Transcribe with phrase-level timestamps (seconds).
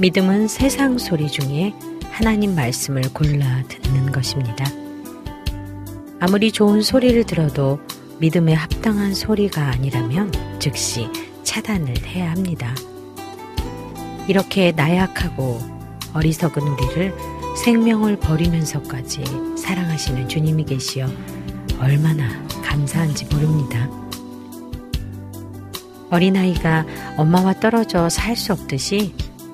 [0.00, 1.74] 믿음은 세상 소리 중에
[2.10, 4.64] 하나님 말씀을 골라 듣는 것입니다.
[6.20, 7.80] 아무리 좋은 소리를 들어도
[8.20, 11.08] 믿음에 합당한 소리가 아니라면 즉시
[11.42, 12.76] 차단을 해야 합니다.
[14.28, 15.58] 이렇게 나약하고
[16.14, 17.12] 어리석은 우리를
[17.64, 19.24] 생명을 버리면서까지
[19.56, 21.08] 사랑하시는 주님이 계시어
[21.80, 22.28] 얼마나
[22.62, 23.90] 감사한지 모릅니다.
[26.10, 29.12] 어린아이가 엄마와 떨어져 살 수 없듯이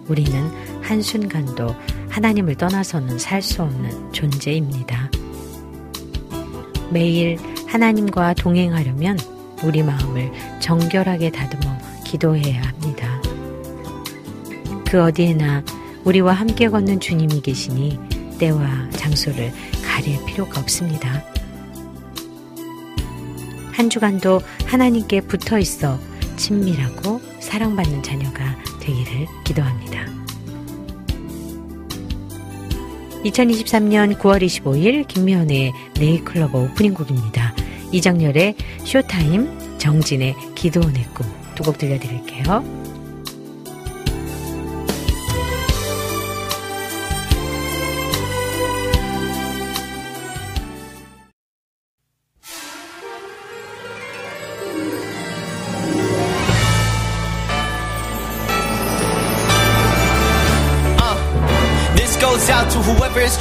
[0.08, 0.50] 우리는
[0.82, 1.74] 한순간도
[2.10, 5.10] 하나님을 떠나서는 살 수 없는 존재입니다.
[6.90, 9.18] 매일 하나님과 동행하려면
[9.64, 13.20] 우리 마음을 정결하게 다듬어 기도해야 합니다.
[14.86, 15.64] 그 어디에나
[16.04, 17.98] 우리와 함께 걷는 주님이 계시니
[18.38, 19.52] 때와 장소를
[19.84, 21.24] 가릴 필요가 없습니다.
[23.72, 25.98] 한 주간도 하나님께 붙어 있어
[26.36, 30.04] 친밀하고 사랑받는 자녀가 되기를 기도합니다.
[33.24, 37.54] 2023년 9월 25일 김미연의 네이클로버 오프닝 곡입니다.
[37.92, 38.54] 이정열의
[38.84, 42.83] 쇼타임, 정진의 기도원의 꿈 두 곡 들려드릴게요.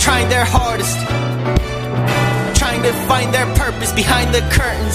[0.03, 0.97] Trying their hardest,
[2.59, 4.92] trying to find their purpose behind the curtains.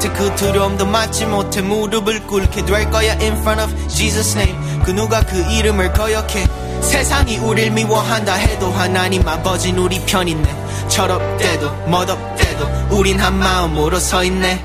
[0.00, 4.58] 못해 그 두려움도 막지 못해 무릎을 꿇게 될 거야 in front of Jesus name.
[4.82, 6.46] 그 누가 그 이름을 거역해?
[6.80, 10.88] 세상이 우릴 미워한다 해도 하나님 아버진 우리 편있네.
[10.88, 14.64] 철없대도 멋없대도 우린 한 마음으로 서 있네.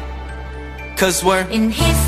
[0.97, 2.04] Cause we're In His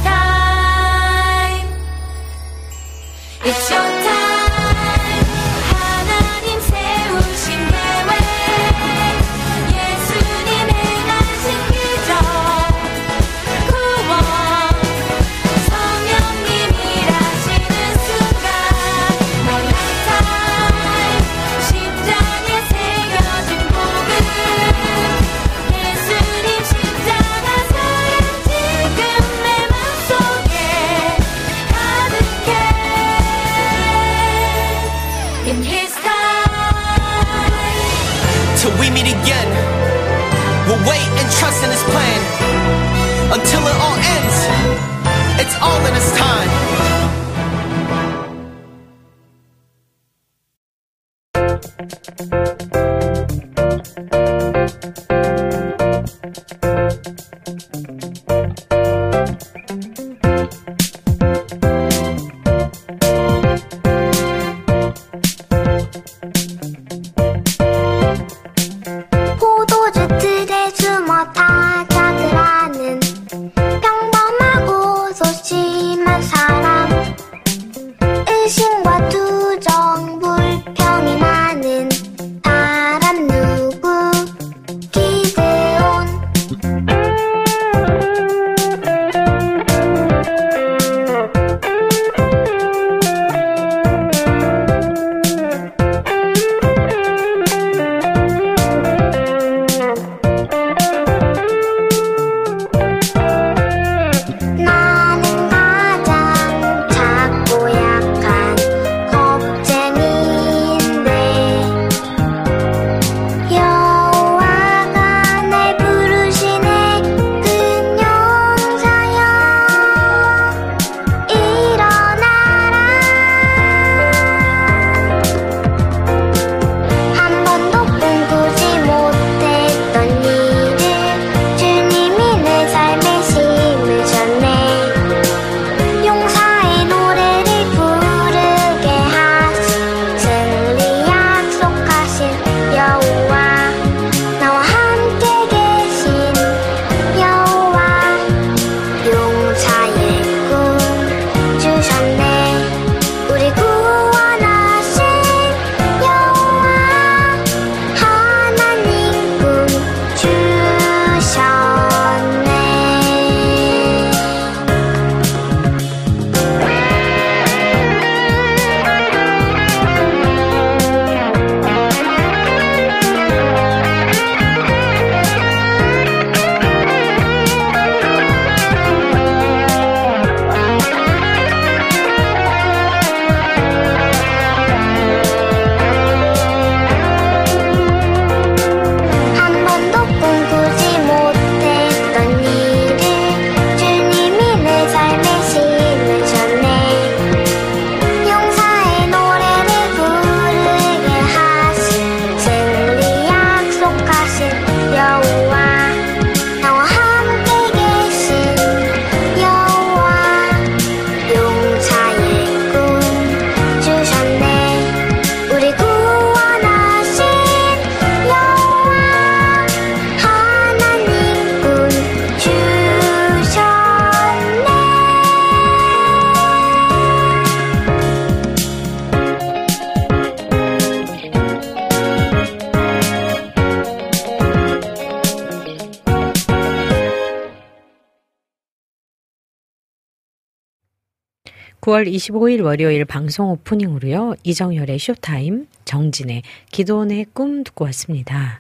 [241.88, 244.36] 9월 25일 월요일 방송 오프닝으로요.
[244.44, 248.60] 이정열의 쇼타임, 정진의 기도원의 꿈 듣고 왔습니다.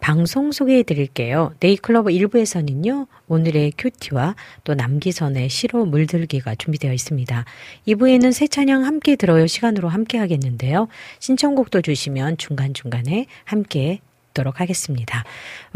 [0.00, 1.54] 방송 소개해 드릴게요.
[1.60, 7.44] 네잎클로버 1부에서는요, 오늘의 QT와 또 남기선의 시로 물들기가 준비되어 있습니다.
[7.86, 10.88] 2부에는 새 찬양 함께 들어요 시간으로 함께 하겠는데요.
[11.20, 14.00] 신청곡도 주시면 중간중간에 함께
[14.34, 15.24] 듣도록 하겠습니다.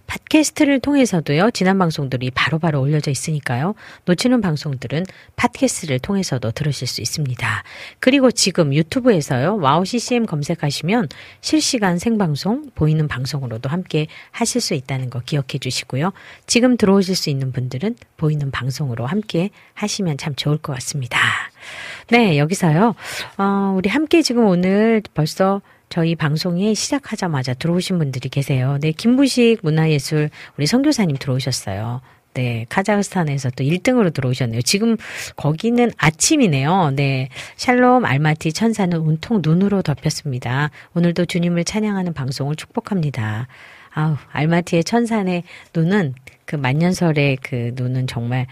[0.08, 5.06] 팟캐스트를 통해서도요, 지난 방송들이 바로바로 바로 올려져 있으니까요, 놓치는 방송들은
[5.36, 7.64] 팟캐스트를 통해서도 들으실 수 있습니다.
[8.00, 11.10] 그리고 지금 유튜브에서요, 와우 CCM 검색하시면
[11.42, 16.14] 실시간 생방송, 보이는 방송으로도 함께 하실 수 있다는 거 기억해 주시고요.
[16.46, 21.20] 지금 들어오실 수 있는 분들은 보이는 방송으로 함께 하시면 참 좋을 것 같습니다.
[22.10, 22.96] 네, 여기서요,
[23.38, 28.78] 어, 우리 함께 지금 오늘 벌써 저희 방송에 시작하자마자 들어오신 분들이 계세요.
[28.82, 32.02] 네, 김부식 문화예술 우리 선교사님 들어오셨어요.
[32.34, 34.62] 네, 카자흐스탄에서 또 1등으로 들어오셨네요.
[34.62, 34.96] 지금
[35.36, 36.92] 거기는 아침이네요.
[36.96, 40.70] 네, 샬롬 알마티 천사는 온통 눈으로 덮였습니다.
[40.94, 43.48] 오늘도 주님을 찬양하는 방송을 축복합니다.
[43.92, 46.14] 아우, 알마티의 천산의 눈은
[46.46, 48.46] 그 만년설의 그 눈은 정말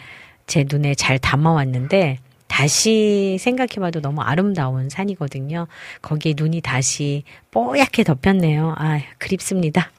[0.48, 5.68] 제 눈에 잘 담아왔는데 다시 생각해봐도 너무 아름다운 산이거든요.
[6.02, 8.76] 거기에 눈이 다시 뽀얗게 덮였네요.
[8.78, 9.92] 아, 그립습니다.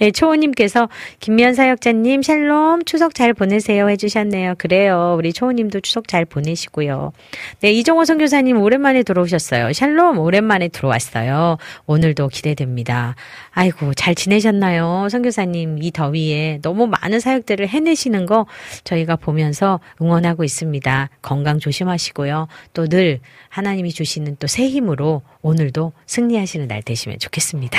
[0.00, 0.88] 네, 초호님께서
[1.20, 4.54] 김미연 사역자님 샬롬 추석 잘 보내세요 해주셨네요.
[4.56, 5.14] 그래요.
[5.18, 7.12] 우리 초호님도 추석 잘 보내시고요.
[7.60, 9.74] 네, 이종호 선교사님 오랜만에 들어오셨어요.
[9.74, 11.58] 샬롬 오랜만에 들어왔어요.
[11.86, 13.14] 오늘도 기대됩니다.
[13.50, 18.46] 아이고 잘 지내셨나요, 선교사님 이 더위에 너무 많은 사역들을 해내시는 거
[18.84, 21.10] 저희가 보면서 응원하고 있습니다.
[21.22, 22.48] 건강 조심하시고요.
[22.72, 27.78] 또 늘 하나님이 주시는 또 새 힘으로 오늘도 승리하시는 날 되시면 좋겠습니다.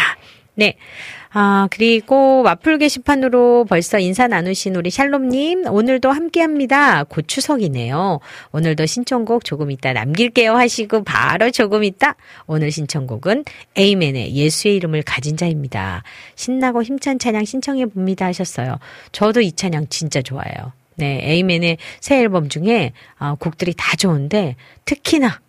[0.55, 0.75] 네.
[1.33, 7.05] 아, 그리고 와플 게시판으로 벌써 인사 나누신 우리 샬롬님, 오늘도 함께 합니다.
[7.05, 8.19] 곧 추석이네요.
[8.51, 12.15] 오늘도 신청곡 조금 이따 남길게요 하시고 바로 조금 이따
[12.47, 13.45] 오늘 신청곡은
[13.77, 16.03] 에이맨의 예수의 이름을 가진 자입니다.
[16.35, 18.77] 신나고 힘찬 찬양 신청해 봅니다 하셨어요.
[19.13, 20.73] 저도 이 찬양 진짜 좋아해요.
[20.97, 25.39] 네, 에이맨의 새 앨범 중에 아, 곡들이 다 좋은데 특히나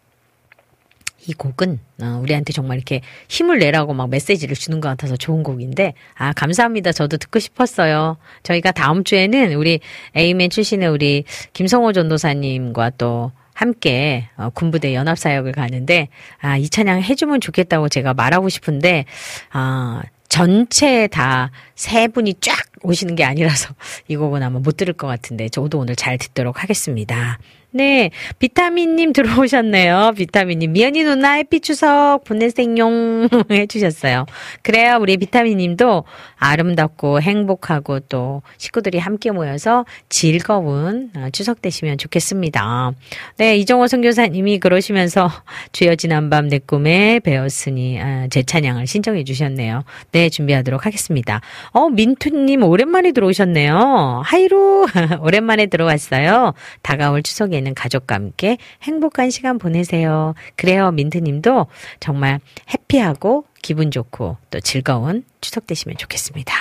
[1.26, 5.94] 이 곡은 어, 우리한테 정말 이렇게 힘을 내라고 막 메시지를 주는 것 같아서 좋은 곡인데
[6.16, 6.92] 아 감사합니다.
[6.92, 8.16] 저도 듣고 싶었어요.
[8.42, 9.80] 저희가 다음 주에는 우리
[10.14, 16.08] 에이맨 출신의 우리 김성호 전도사님과 또 함께 어, 군부대 연합사역을 가는데
[16.40, 19.04] 아 이 찬양 해주면 좋겠다고 제가 말하고 싶은데
[19.52, 23.74] 아 전체 다 세 분이 쫙 오시는 게 아니라서
[24.08, 27.38] 이 곡은 아마 못 들을 것 같은데 저도 오늘 잘 듣도록 하겠습니다.
[27.74, 28.10] 네.
[28.38, 30.12] 비타민님 들어오셨네요.
[30.16, 30.72] 비타민님.
[30.74, 34.26] 미연이 누나 햇빛 추석 보내생용 해주셨어요.
[34.62, 34.98] 그래요.
[35.00, 36.04] 우리 비타민님도
[36.36, 42.92] 아름답고 행복하고 또 식구들이 함께 모여서 즐거운 어, 추석 되시면 좋겠습니다.
[43.38, 43.56] 네.
[43.56, 45.30] 이정호 선교사님이 그러시면서
[45.72, 49.84] 주여 지난 밤 내 꿈에 배웠으니 아, 제 찬양을 신청해 주셨네요.
[50.10, 50.28] 네.
[50.28, 51.40] 준비하도록 하겠습니다.
[51.70, 54.20] 어, 민투님 오랜만에 들어오셨네요.
[54.24, 54.88] 하이로
[55.22, 56.52] 오랜만에 들어왔어요.
[56.82, 60.34] 다가올 추석에 있는 가족과 함께 행복한 시간 보내세요.
[60.56, 61.66] 그래요, 민트님도
[62.00, 62.40] 정말
[62.72, 66.52] 해피하고 기분 좋고 또 즐거운 추석 되시면 좋겠습니다.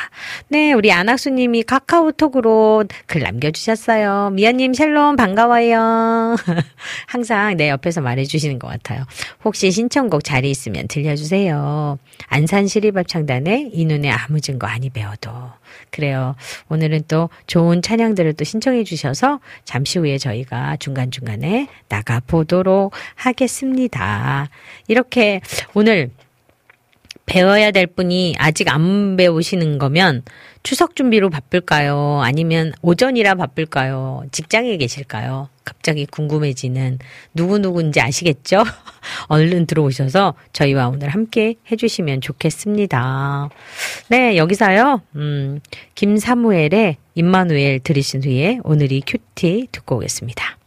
[0.49, 4.29] 네, 우리 안학수님이 카카오톡으로 글 남겨주셨어요.
[4.31, 6.35] 미연님 샬롬 반가워요.
[7.07, 9.03] 항상 내 옆에서 말해주시는 것 같아요.
[9.43, 11.97] 혹시 신청곡 자리 있으면 들려주세요.
[12.27, 15.31] 안산 시리밥창단의 이 눈에 아무 증거 아니 배워도.
[15.89, 16.35] 그래요.
[16.69, 24.49] 오늘은 또 좋은 찬양들을 또 신청해 주셔서 잠시 후에 저희가 중간중간에 나가 보도록 하겠습니다.
[24.87, 25.41] 이렇게
[25.73, 26.11] 오늘
[27.31, 30.23] 배워야 될 분이 아직 안 배우시는 거면
[30.63, 32.19] 추석 준비로 바쁠까요?
[32.21, 34.23] 아니면 오전이라 바쁠까요?
[34.33, 35.47] 직장에 계실까요?
[35.63, 36.99] 갑자기 궁금해지는
[37.33, 38.65] 누구누구인지 아시겠죠?
[39.29, 43.49] 얼른 들어오셔서 저희와 오늘 함께 해주시면 좋겠습니다.
[44.09, 45.61] 네, 여기서요, 음,
[45.95, 50.60] 김사무엘의 임마누엘 들으신 후에 오늘이 큐티 듣고 오겠습니다.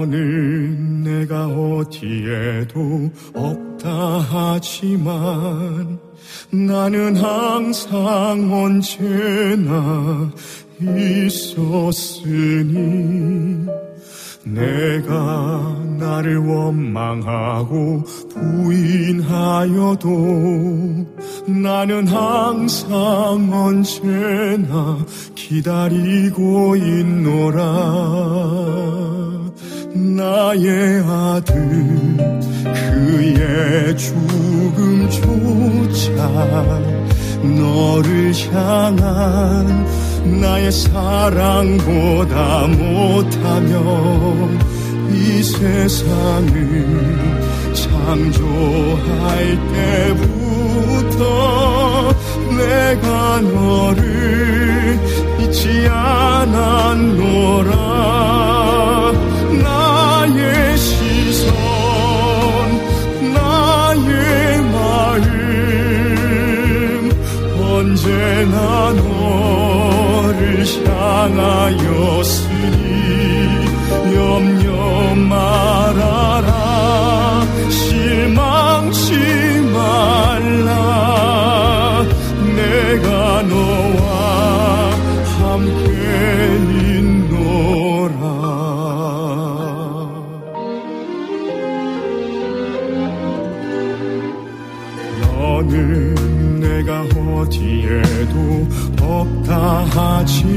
[0.00, 5.98] 너는 내가 어디에도 없다 하지만
[6.50, 10.30] 나는 항상 언제나
[10.80, 12.40] 있었으니
[14.44, 20.08] 내가 나를 원망하고 부인하여도
[21.46, 25.04] 나는 항상 언제나
[25.34, 28.30] 기다리고 있노라
[29.92, 31.52] 나의 아들
[32.62, 35.20] 그의 죽음조차
[37.42, 39.86] 너를 향한
[40.40, 44.58] 나의 사랑보다 못하면
[45.12, 46.52] 이 세상을
[47.74, 49.58] 창조할
[51.02, 51.24] 때부터
[52.56, 55.00] 내가 너를
[55.40, 57.80] 잊지 않았노라
[60.30, 61.52] 나의 시선
[63.34, 65.30] 나의 마음
[67.60, 71.80] 언제나 너를 향하였으니
[74.14, 76.50] 염려 말아라.
[77.68, 79.08] 실망치
[79.72, 80.96] 말라.
[82.56, 83.69] 내가 너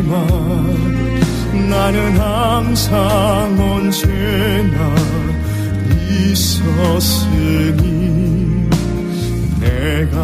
[0.06, 4.96] 하지만 나는 항상 언제나
[6.32, 7.82] 있었으니
[9.60, 10.18] 내가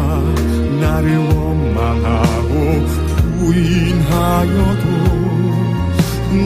[0.80, 2.52] 나를 원망하고
[3.38, 4.84] 부인하여도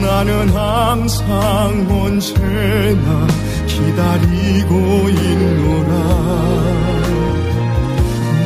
[0.01, 3.27] 나는 항상 언제나
[3.67, 4.73] 기다리고
[5.09, 5.93] 있노라.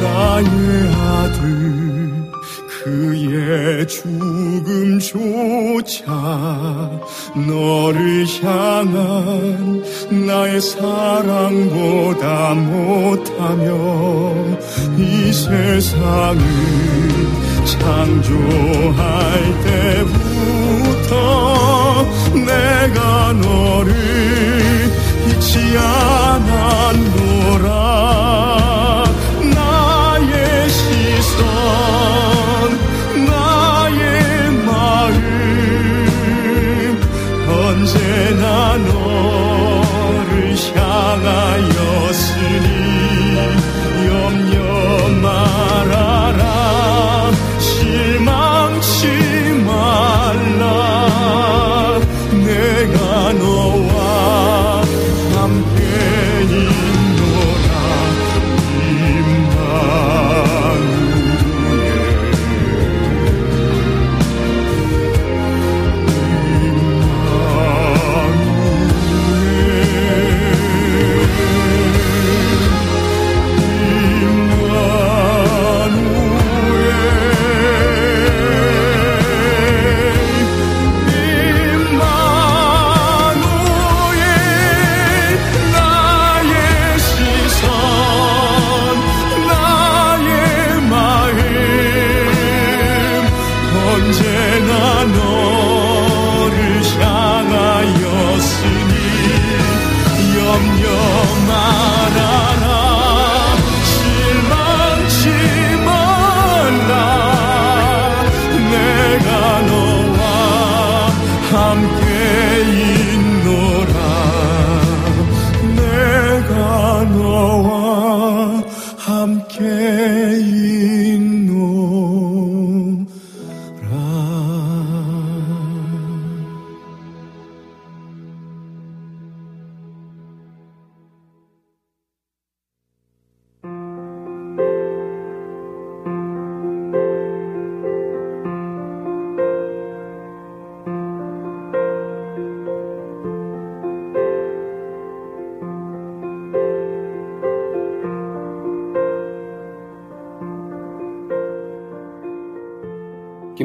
[0.01, 0.47] 나의
[0.95, 1.58] 아들
[3.87, 5.31] 죽음조차
[7.47, 9.83] 너를 향한
[10.25, 13.65] 나의 사랑보다 못하며
[14.97, 16.39] 이 세상을
[17.65, 19.03] 창조할
[21.03, 21.09] 때부터
[22.33, 23.93] 내가 너를
[25.27, 27.38] 잊지 않았노
[37.89, 41.78] 언제나 너를 향하였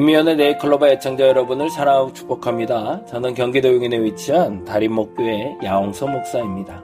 [0.05, 3.03] 김미연의 네이클로바 애청자 여러분을 사랑하고 축복합니다.
[3.05, 6.83] 저는 경기도 용인에 위치한 다림목교회 야홍서 목사입니다.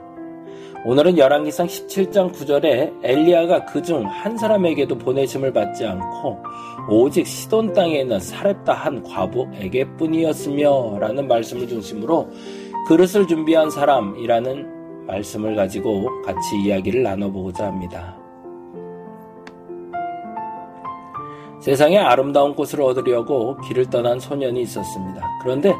[0.84, 6.42] 오늘은 열왕기상 17장 9절에 엘리야가 그중 한 사람에게도 보내심을 받지 않고
[6.88, 12.28] 오직 시돈 땅에 있는 사렙다 한 과부에게 뿐이었으며 라는 말씀을 중심으로
[12.88, 18.21] 그릇을 준비한 사람이라는 말씀을 가지고 같이 이야기를 나눠보고자 합니다.
[21.62, 25.24] 세상에 아름다운 꽃을 얻으려고 길을 떠난 소년이 있었습니다.
[25.42, 25.72] 그런데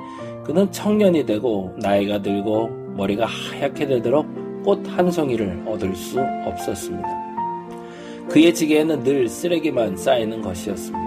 [0.44, 4.24] 그는 청년이 되고 나이가 들고 머리가 하얗게 되도록
[4.62, 7.08] 꽃 한 송이를 얻을 수 없었습니다.
[8.28, 11.02] 그의 지게에는 늘 쓰레기만 쌓이는 것이었습니다.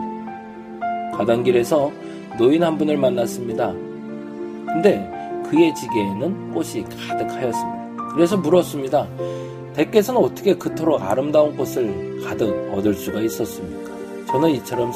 [1.13, 1.89] 가던 길에서
[2.37, 3.71] 노인 한 분을 만났습니다.
[3.71, 5.09] 근데
[5.49, 8.11] 그의 지게에는 꽃이 가득하였습니다.
[8.13, 9.07] 그래서 물었습니다.
[9.73, 13.74] 대께서는 어떻게 그토록 아름다운 꽃을 가득 얻을 수가 있었습니까?
[14.35, 14.91] 저는 이처럼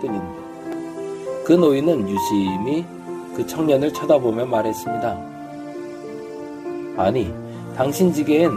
[0.00, 1.44] 뿐인데.
[1.46, 2.84] 그 노인은 유심히
[3.34, 5.18] 그 청년을 쳐다보며 말했습니다.
[6.98, 7.32] 아니,
[7.74, 8.50] 당신 지게엔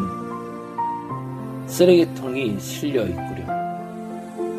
[1.68, 3.46] 쓰레기통이 실려 있구려.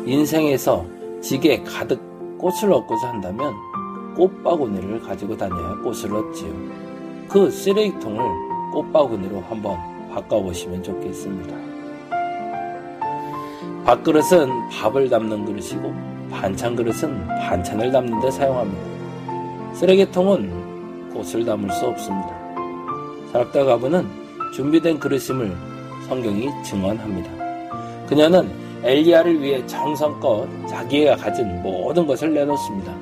[0.07, 0.83] 인생에서
[1.21, 2.01] 지게 가득
[2.39, 3.53] 꽃을 얻고자 한다면
[4.15, 6.53] 꽃바구니를 가지고 다녀야 꽃을 얻지요.
[7.29, 9.77] 그 쓰레기통을 꽃바구니로 한번
[10.11, 11.66] 바꿔보시면 좋겠습니다.
[13.87, 15.95] 밥그릇은 밥을 담는 그릇이고
[16.29, 19.75] 반찬 그릇은 반찬을 담는 데 사용합니다.
[19.75, 22.37] 쓰레기통은 꽃을 담을 수 없습니다.
[23.31, 24.05] 사락다 가부는
[24.53, 25.55] 준비된 그릇임을
[26.09, 27.31] 성경이 증언합니다.
[28.07, 28.51] 그녀는
[28.83, 32.93] 엘리야를 위해 정성껏 자기가 가진 모든 것을 내놓습니다.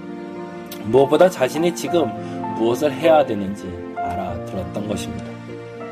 [0.84, 2.12] 무엇보다 자신이 지금
[2.60, 3.67] 무엇을 해야 되는지
[3.98, 5.26] 알아들었던 것입니다.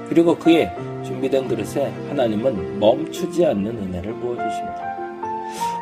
[0.08, 0.72] 그리고 그의
[1.14, 4.94] 준비된 그릇에 하나님은 멈추지 않는 은혜를 부어주십니다.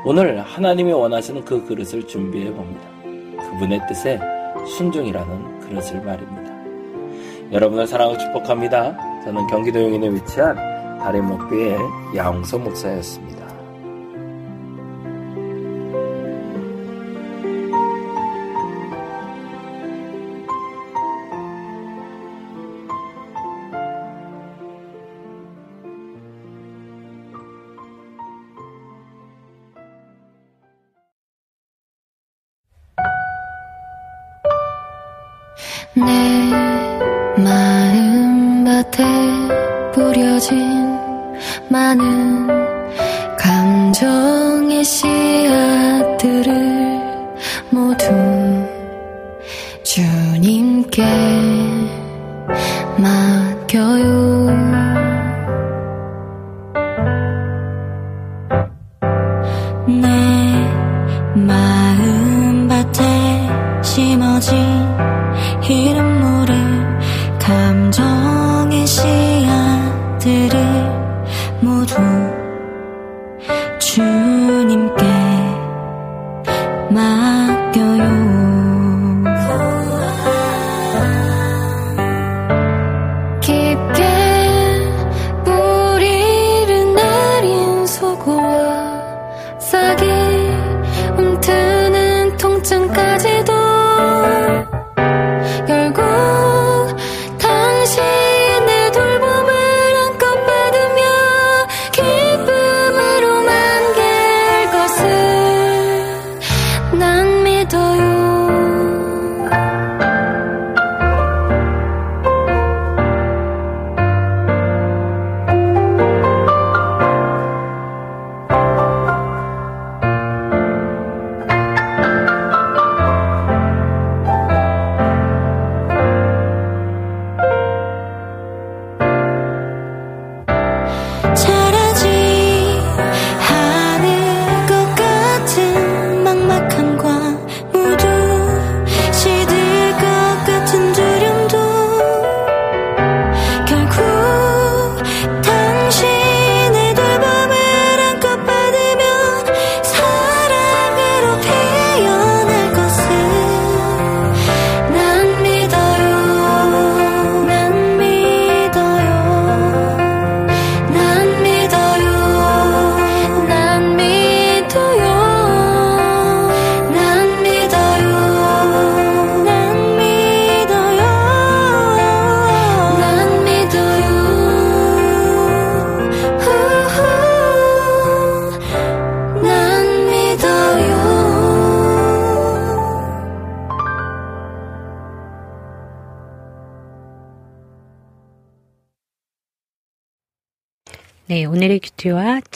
[0.06, 2.82] 오늘 하나님이 원하시는 그 그릇을 준비해 봅니다.
[3.50, 4.20] 그분의 뜻에
[4.78, 6.52] 순종이라는 그릇을 말입니다.
[7.52, 8.98] 여러분을 사랑하고 축복합니다.
[9.24, 10.56] 저는 경기도 용인에 위치한
[11.00, 11.78] 다리목교의
[12.16, 13.31] 야홍서 목사였습니다.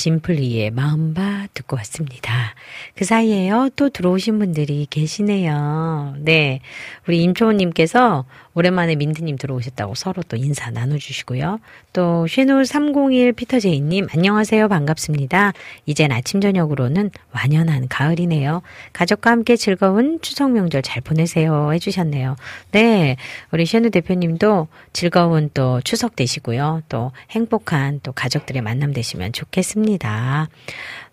[0.06, 2.54] 진플리의 마음바 듣고 왔습니다.
[2.94, 6.14] 그 사이에요, 또 들어오신 분들이 계시네요.
[6.20, 6.62] 네,
[7.08, 11.60] 우리 임초원님께서 오랜만에 민트님 들어오셨다고 서로 또 인사 나눠주시고요.
[11.94, 14.68] 또 쉐누 301 피터제이님, 안녕하세요.
[14.68, 15.54] 반갑습니다.
[15.86, 18.62] 이젠 아침, 저녁으로는 완연한 가을이네요.
[18.94, 21.74] 가족과 함께 즐거운 추석 명절 잘 보내세요.
[21.74, 22.38] 해주셨네요.
[22.72, 23.18] 네,
[23.52, 26.84] 우리 쉐누 대표님도 즐거운 또 추석 되시고요.
[26.90, 30.48] 또 행복한 또 가족들의 만남 되시면 좋겠습니다.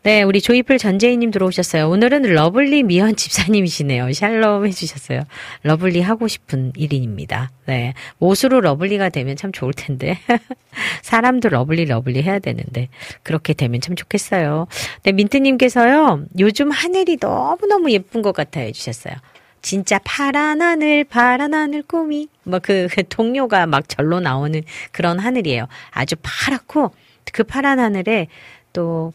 [0.05, 1.89] 네, 우리 조이풀 전재희님 들어오셨어요.
[1.89, 4.13] 오늘은 lovely 미현 집사님이시네요.
[4.13, 5.23] 샬롬 해주셨어요.
[5.63, 7.51] lovely 하고 싶은 1인입니다.
[7.67, 7.95] 네.
[8.19, 10.19] 옷으로 lovely가 되면 참 좋을 텐데.
[11.03, 12.89] 사람도 lovely lovely 해야 되는데.
[13.23, 14.67] 그렇게 되면 참 좋겠어요.
[15.05, 16.25] 네, 민트님께서요.
[16.41, 18.67] 요즘 하늘이 너무너무 예쁜 것 같아요.
[18.67, 19.15] 해주셨어요.
[19.61, 22.27] 진짜 파란 하늘, 파란 하늘 꿈이.
[22.43, 25.69] 뭐 그, 그 동요가 막 절로 나오는 그런 하늘이에요.
[25.93, 26.93] 아주 파랗고
[27.33, 28.27] 그 파란 하늘에
[28.73, 29.13] 또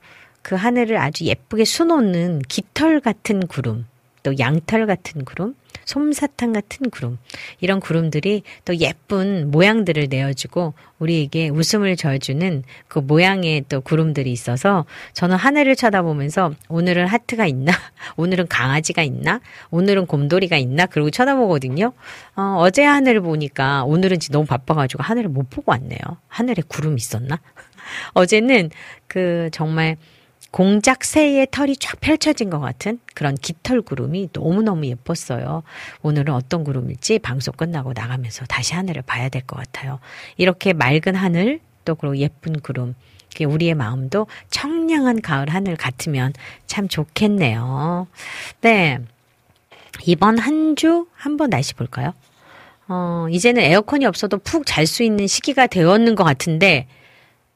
[0.48, 3.86] 그 하늘을 아주 예쁘게 수놓는 깃털 같은 구름,
[4.24, 7.18] 또 양털 같은 구름, 솜사탕 같은 구름.
[7.60, 15.36] 이런 구름들이 또 예쁜 모양들을 내어주고 우리에게 웃음을 져주는 그 모양의 또 구름들이 있어서 저는
[15.36, 17.74] 하늘을 쳐다보면서 오늘은 하트가 있나?
[18.16, 19.42] 오늘은 강아지가 있나?
[19.70, 20.86] 오늘은 곰돌이가 있나?
[20.86, 21.92] 그러고 쳐다보거든요.
[22.38, 26.00] 어, 어제 하늘을 보니까 오늘은 너무 바빠가지고 하늘을 못 보고 왔네요.
[26.30, 27.38] 하늘에 구름 있었나?
[28.16, 28.70] 어제는
[29.08, 29.98] 그 정말
[30.58, 35.62] 공작 새의 털이 쫙 펼쳐진 것 같은 그런 깃털 구름이 너무너무 예뻤어요.
[36.02, 40.00] 오늘은 어떤 구름일지 방송 끝나고 나가면서 다시 하늘을 봐야 될 것 같아요.
[40.36, 42.96] 이렇게 맑은 하늘, 또 그리고 예쁜 구름,
[43.40, 46.34] 우리의 마음도 청량한 가을 하늘 같으면
[46.66, 48.08] 참 좋겠네요.
[48.62, 48.98] 네.
[50.08, 52.14] 이번 한 주 한번 날씨 볼까요?
[52.88, 56.88] 어, 이제는 에어컨이 없어도 푹 잘 수 있는 시기가 되었는 것 같은데,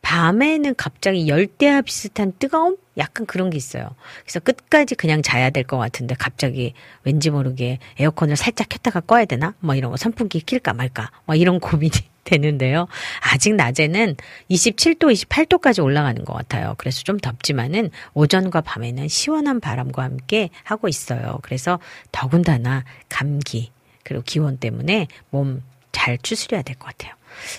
[0.02, 2.78] 밤에는 갑자기 열대야 비슷한 뜨거움?
[2.98, 3.96] 약간 그런 게 있어요.
[4.24, 9.54] 그래서 끝까지 그냥 자야 될 것 같은데 갑자기 왠지 모르게 에어컨을 살짝 켰다가 꺼야 되나?
[9.60, 11.12] 뭐 이런 거 선풍기 킬까 말까?
[11.26, 11.92] 뭐 이런 고민이
[12.24, 12.88] 되는데요.
[13.22, 14.16] 아직 낮에는
[14.50, 16.76] 27도, 28도까지 올라가는 것 같아요.
[16.78, 21.40] 그래서 좀 덥지만은 오전과 밤에는 시원한 바람과 함께 하고 있어요.
[21.44, 21.80] 그래서
[22.12, 23.72] 더군다나 감기
[24.04, 25.62] 그리고 기온 때문에 몸
[25.92, 27.14] 잘 추스려야 될 것 같아요.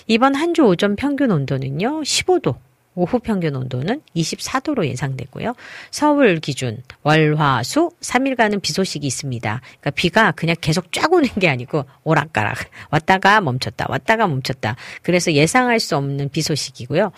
[0.07, 2.55] 이번 한 주 오전 평균 온도는요, 15도.
[2.95, 5.55] 오후 평균 온도는 24도로 예상되고요.
[5.91, 9.61] 서울 기준 월화수 3일간은 비 소식이 있습니다.
[9.61, 12.57] 그러니까 비가 그냥 계속 쫙 오는 게 아니고 오락가락
[12.91, 14.75] 왔다가 멈췄다 왔다가 멈췄다.
[15.01, 17.11] 그래서 예상할 수 없는 비 소식이고요.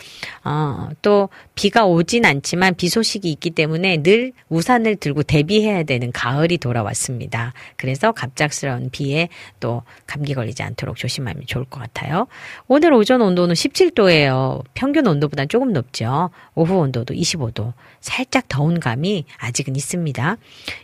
[0.43, 6.57] 어, 또 비가 오진 않지만 비 소식이 있기 때문에 늘 우산을 들고 대비해야 되는 가을이
[6.57, 7.53] 돌아왔습니다.
[7.77, 12.27] 그래서 갑작스러운 비에 또 감기 걸리지 않도록 조심하면 좋을 것 같아요.
[12.67, 14.63] 오늘 오전 온도는 17도예요.
[14.73, 16.29] 평균 온도보다 조금 조금 높죠.
[16.53, 17.73] 오후 온도도 25도.
[17.99, 20.37] 살짝 더운 감이 아직은 있습니다.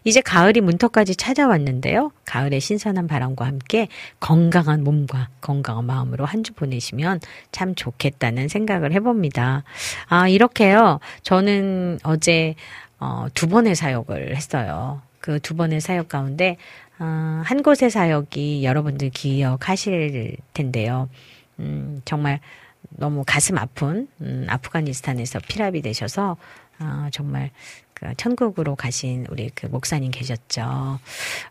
[0.03, 2.11] 이제 가을이 문턱까지 찾아왔는데요.
[2.25, 3.87] 가을의 신선한 바람과 함께
[4.19, 7.19] 건강한 몸과 건강한 마음으로 한 주 보내시면
[7.51, 9.63] 참 좋겠다는 생각을 해봅니다.
[10.07, 10.99] 아, 이렇게요.
[11.21, 12.55] 저는 어제
[12.99, 15.01] 어, 두 번의 사역을 했어요.
[15.19, 16.57] 그 두 번의 사역 가운데
[16.97, 21.07] 어, 한 곳의 사역이 여러분들 기억하실 텐데요.
[21.59, 22.39] 음, 정말
[22.89, 26.37] 너무 가슴 아픈 음, 아프가니스탄에서 피랍이 되셔서
[26.79, 27.51] 어, 정말
[27.93, 30.99] 그 천국으로 가신 우리 그 목사님 계셨죠.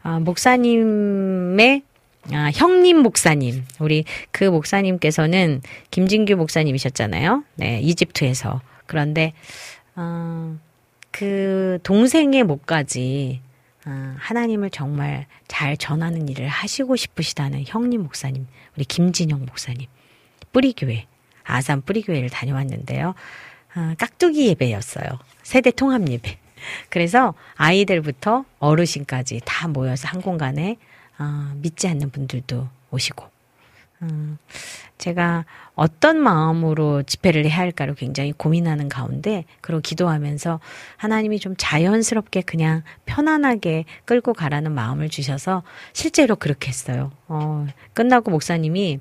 [0.02, 1.82] 어, 목사님의
[2.32, 7.44] 아, 형님 목사님, 우리 그 목사님께서는 김진규 목사님이셨잖아요.
[7.54, 8.60] 네, 이집트에서.
[8.86, 9.32] 그런데,
[9.96, 10.58] 어,
[11.10, 13.40] 그 동생의 목까지,
[13.86, 19.86] 어, 하나님을 정말 잘 전하는 일을 하시고 싶으시다는 형님 목사님, 우리 김진영 목사님,
[20.52, 21.06] 뿌리교회.
[21.54, 23.14] 아산 뿌리교회를 다녀왔는데요.
[23.74, 25.06] 아, 깍두기 예배였어요.
[25.42, 26.38] 세대 통합 예배.
[26.88, 30.76] 그래서 아이들부터 어르신까지 다 모여서 한 공간에
[31.18, 33.26] 어, 믿지 않는 분들도 오시고
[34.02, 34.38] 음,
[34.98, 40.60] 제가 어떤 마음으로 집회를 해야 할까를 굉장히 고민하는 가운데 그리고 기도하면서
[40.96, 47.12] 하나님이 좀 자연스럽게 그냥 편안하게 끌고 가라는 마음을 주셔서 실제로 그렇게 했어요.
[47.28, 49.00] 어, 끝나고 목사님이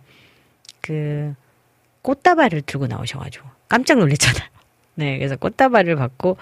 [0.81, 1.33] 그
[2.09, 4.49] 꽃다발을 들고 나오셔가지고 깜짝 놀랐잖아요.
[4.95, 6.37] 네, 그래서 꽃다발을 받고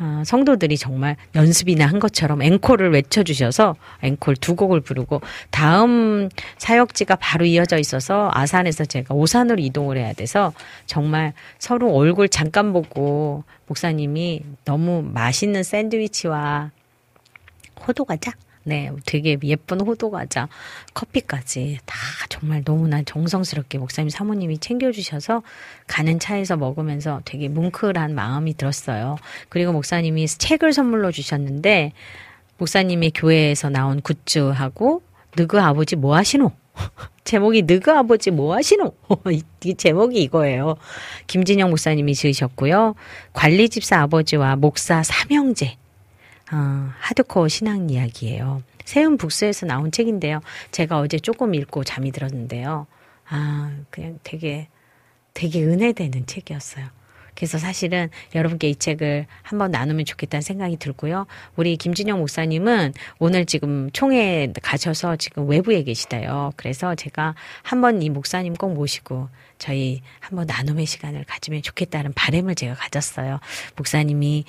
[0.00, 6.28] 아, 성도들이 정말 연습이나 한 것처럼 앵콜을 외쳐주셔서 앵콜 두 곡을 부르고 다음
[6.58, 10.52] 사역지가 바로 이어져 있어서 아산에서 제가 오산으로 이동을 해야 돼서
[10.86, 16.70] 정말 서로 얼굴 잠깐 보고 목사님이 너무 맛있는 샌드위치와
[17.88, 18.30] 호두과자
[18.68, 20.46] 네, 되게 예쁜 호두 과자,
[20.92, 21.96] 커피까지 다
[22.28, 25.42] 정말 너무나 정성스럽게 목사님 사모님이 챙겨주셔서
[25.86, 29.16] 가는 차에서 먹으면서 되게 뭉클한 마음이 들었어요.
[29.48, 31.92] 그리고 목사님이 책을 선물로 주셨는데
[32.58, 35.00] 목사님의 교회에서 나온 굿즈하고
[35.34, 36.52] 느그 아버지 뭐 하시노?
[37.24, 38.92] 제목이 느그 아버지 뭐 하시노?
[39.64, 40.76] 이 제목이 이거예요.
[41.26, 42.96] 김진영 목사님이 지으셨고요.
[43.32, 45.78] 관리집사 아버지와 목사 삼형제
[46.52, 48.62] 어, 하드코어 신앙 이야기예요.
[48.84, 50.40] 세운 북스에서 나온 책인데요.
[50.70, 52.86] 제가 어제 조금 읽고 잠이 들었는데요.
[53.28, 54.68] 아, 그냥 되게,
[55.34, 56.86] 되게 은혜되는 책이었어요.
[57.38, 61.26] 그래서 사실은 여러분께 이 책을 한번 나누면 좋겠다는 생각이 들고요.
[61.54, 66.52] 우리 김진영 목사님은 오늘 지금 총회 가셔서 지금 외부에 계시대요.
[66.56, 72.74] 그래서 제가 한번 이 목사님 꼭 모시고 저희 한번 나눔의 시간을 가지면 좋겠다는 바램을 제가
[72.74, 73.40] 가졌어요.
[73.76, 74.44] 목사님이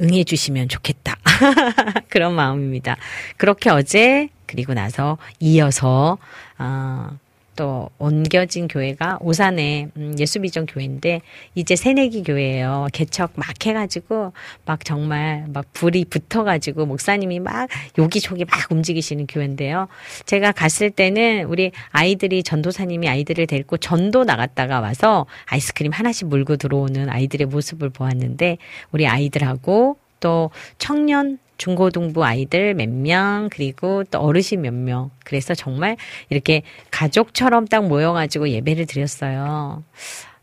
[0.00, 1.16] 응해 주시면 좋겠다.
[2.08, 2.96] 그런 마음입니다.
[3.36, 6.18] 그렇게 어제 그리고 나서 이어서
[6.58, 7.18] 어,
[7.56, 11.20] 또 옮겨진 교회가 오산의 음, 예수비전 교회인데
[11.54, 12.88] 이제 새내기 교회예요.
[12.92, 14.32] 개척 막 해가지고
[14.64, 19.88] 막 정말 막 불이 붙어가지고 목사님이 막 여기저기 막 움직이시는 교회인데요.
[20.24, 27.08] 제가 갔을 때는 우리 아이들이 전도사님이 아이들을 데리고 전도 나갔다가 와서 아이스크림 하나씩 물고 들어오는
[27.08, 28.58] 아이들의 모습을 보았는데
[28.92, 35.10] 우리 아이들하고 또 청년 중고등부 아이들 몇 명, 그리고 또 어르신 몇 명.
[35.24, 35.96] 그래서 정말
[36.28, 39.84] 이렇게 가족처럼 딱 모여가지고 예배를 드렸어요.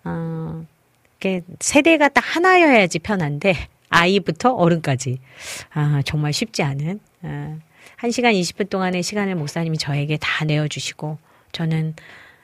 [0.03, 0.65] 어,
[1.17, 3.55] 이게 세대가 딱 하나여야지 편한데,
[3.89, 5.19] 아이부터 어른까지.
[5.73, 6.99] 아, 정말 쉽지 않은.
[7.23, 7.57] 아,
[8.01, 11.17] 1시간 20분 동안의 시간을 목사님이 저에게 다 내어주시고,
[11.51, 11.95] 저는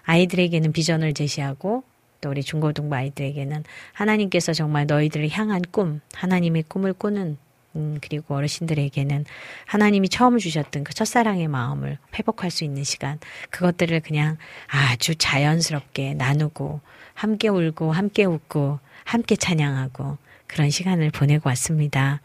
[0.03, 1.83] 아이들에게는 비전을 제시하고,
[2.19, 7.37] 또 우리 중고등부 아이들에게는 하나님께서 정말 너희들을 향한 꿈, 하나님의 꿈을 꾸는
[7.75, 9.25] 음, 그리고 어르신들에게는
[9.65, 16.79] 하나님이 처음 주셨던 그 첫사랑의 마음을 회복할 수 있는 시간, 그것들을 그냥 아주 자연스럽게 나누고,
[17.13, 22.21] 함께 울고, 함께 웃고, 함께 찬양하고, 그런 시간을 보내고 왔습니다.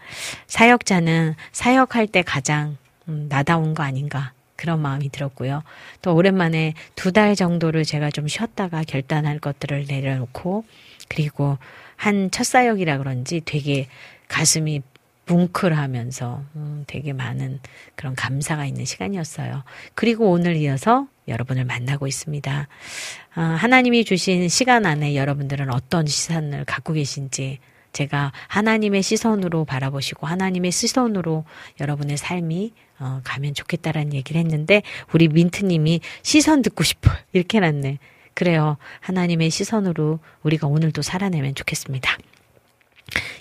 [0.46, 2.76] 사역자는 사역할 때 가장
[3.08, 4.32] 음, 나다운 거 아닌가.
[4.56, 5.62] 그런 마음이 들었고요.
[6.02, 10.64] 또 오랜만에 두 달 정도를 제가 좀 쉬었다가 결단할 것들을 내려놓고,
[11.08, 11.56] 그리고
[11.96, 13.88] 한 첫 사역이라 그런지 되게
[14.28, 14.82] 가슴이
[15.30, 17.60] 뭉클하면서 음, 되게 많은
[17.94, 19.62] 그런 감사가 있는 시간이었어요.
[19.94, 22.68] 그리고 오늘 이어서 여러분을 만나고 있습니다.
[23.34, 27.58] 아, 하나님이 주신 시간 안에 여러분들은 어떤 시선을 갖고 계신지
[27.92, 31.44] 제가 하나님의 시선으로 바라보시고 하나님의 시선으로
[31.80, 37.98] 여러분의 삶이 어, 가면 좋겠다라는 얘기를 했는데 우리 민트님이 시선 듣고 싶어 이렇게 해놨네.
[38.34, 38.76] 그래요.
[39.00, 42.16] 하나님의 시선으로 우리가 오늘도 살아내면 좋겠습니다.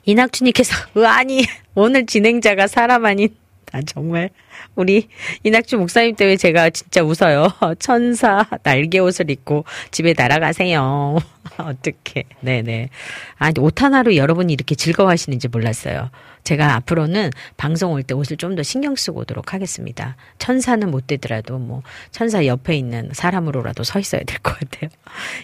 [0.05, 3.29] 이낙준님께서, 아니, 오늘 진행자가 사람 아닌,
[3.71, 4.29] 아, 정말.
[4.75, 5.07] 우리
[5.43, 7.49] 이낙주 목사님 때문에 제가 진짜 웃어요.
[7.79, 11.17] 천사 날개 옷을 입고 집에 날아가세요.
[11.57, 12.23] 어떻게?
[12.41, 12.89] 네네.
[13.37, 16.09] 아니 옷 하나로 여러분이 이렇게 즐거워하시는지 몰랐어요.
[16.43, 20.15] 제가 앞으로는 방송 올 때 옷을 좀 더 신경 쓰고 오도록 하겠습니다.
[20.39, 24.89] 천사는 못 되더라도 뭐 천사 옆에 있는 사람으로라도 서 있어야 될 것 같아요.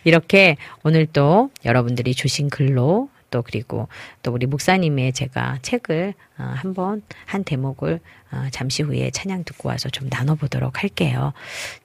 [0.04, 3.90] 이렇게 오늘 또 여러분들이 주신 글로 또 그리고
[4.24, 8.00] 또 우리 목사님의 제가 책을 어, 한번 한 대목을
[8.32, 11.34] 어, 잠시 후에 찬양 듣고 와서 좀 나눠보도록 할게요.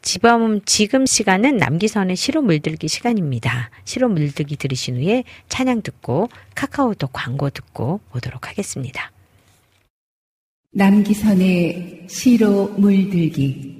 [0.00, 3.70] 지금 지금 시간은 남기선의 시로 물들기 시간입니다.
[3.84, 9.10] 시로 물들기 들으신 후에 찬양 듣고 카카오톡 광고 듣고 오도록 하겠습니다.
[10.72, 13.79] 남기선의 시로 물들기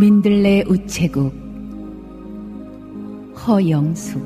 [0.00, 1.30] 민들레 우체국
[3.36, 4.18] 허영수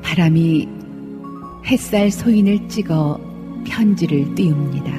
[0.00, 0.68] 바람이
[1.66, 3.18] 햇살 소인을 찍어
[3.64, 4.92] 편지를 띄웁니다.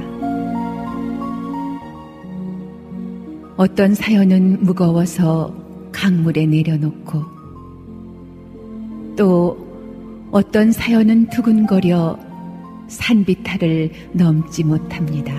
[3.56, 5.56] 어떤 사연은 무거워서
[5.94, 7.24] 강물에 내려놓고
[9.16, 9.58] 또
[10.32, 12.31] 어떤 사연은 두근거려
[12.92, 15.34] 산비탈을 넘지 못합니다.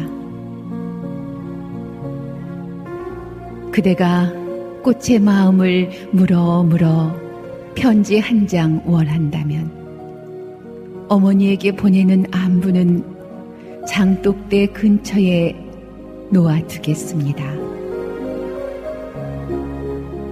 [3.71, 4.33] 그대가
[4.83, 7.15] 꽃의 마음을 물어 물어
[7.75, 9.71] 편지 한 장 원한다면
[11.09, 13.05] 어머니에게 보내는 안부는
[13.87, 15.55] 장독대 근처에
[16.31, 17.45] 놓아두겠습니다.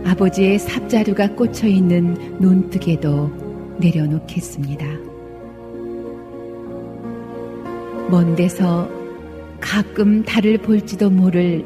[0.05, 5.10] 아버지의 삽자루가 꽂혀 있는 논뜨개도 내려놓겠습니다.
[8.11, 8.89] 먼 데서
[9.61, 11.65] 가끔 달을 볼지도 모를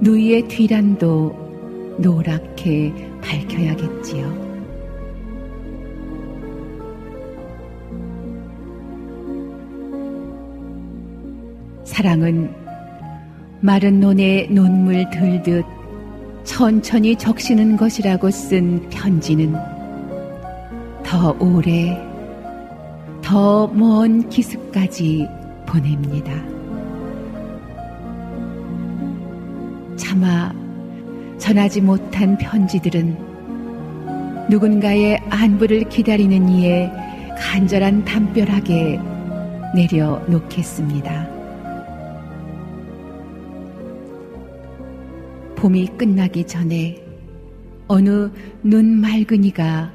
[0.00, 2.92] 누이의 뒤란도 노랗게
[3.22, 4.44] 밝혀야겠지요.
[11.84, 12.52] 사랑은
[13.60, 15.64] 마른 논에 논물 들듯
[16.42, 19.54] 천천히 적시는 것이라고 쓴 편지는
[21.04, 21.96] 더 오래,
[23.22, 25.28] 더 먼 기습까지
[25.74, 26.32] 보냅니다.
[29.96, 30.52] 차마
[31.38, 33.16] 전하지 못한 편지들은
[34.48, 36.90] 누군가의 안부를 기다리는 이에
[37.36, 39.00] 간절한 담벼락에
[39.74, 41.34] 내려놓겠습니다.
[45.56, 47.02] 봄이 끝나기 전에
[47.88, 48.30] 어느
[48.62, 49.90] 눈 맑은 이가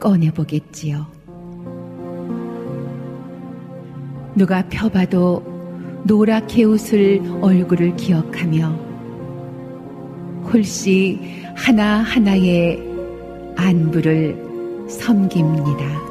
[0.00, 1.19] 꺼내보겠지요.
[4.40, 5.42] 누가 펴봐도
[6.06, 8.68] 노랗게 웃을 얼굴을 기억하며
[10.44, 11.20] 홀씨
[11.54, 12.82] 하나하나의
[13.54, 16.09] 안부를 섬깁니다.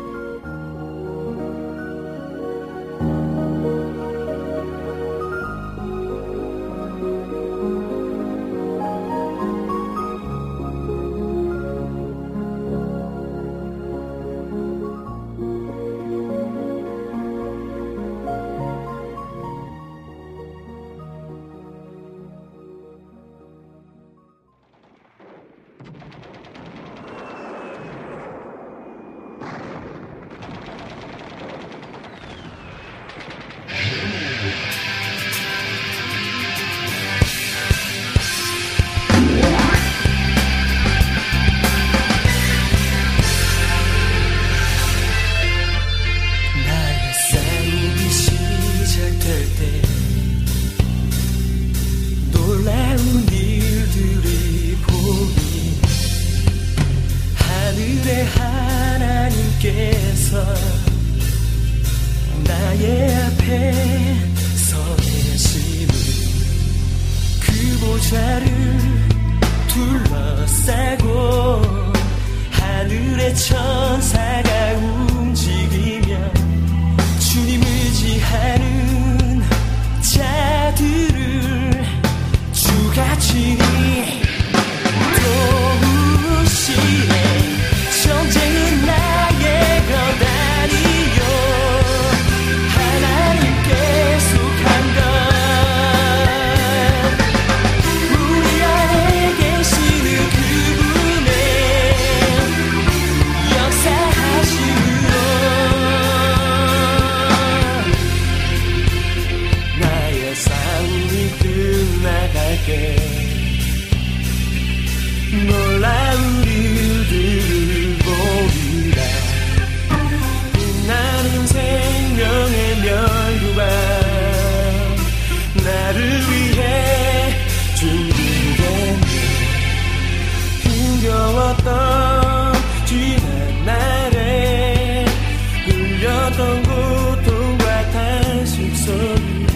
[136.29, 139.47] 어떤 고통과 탄식 속이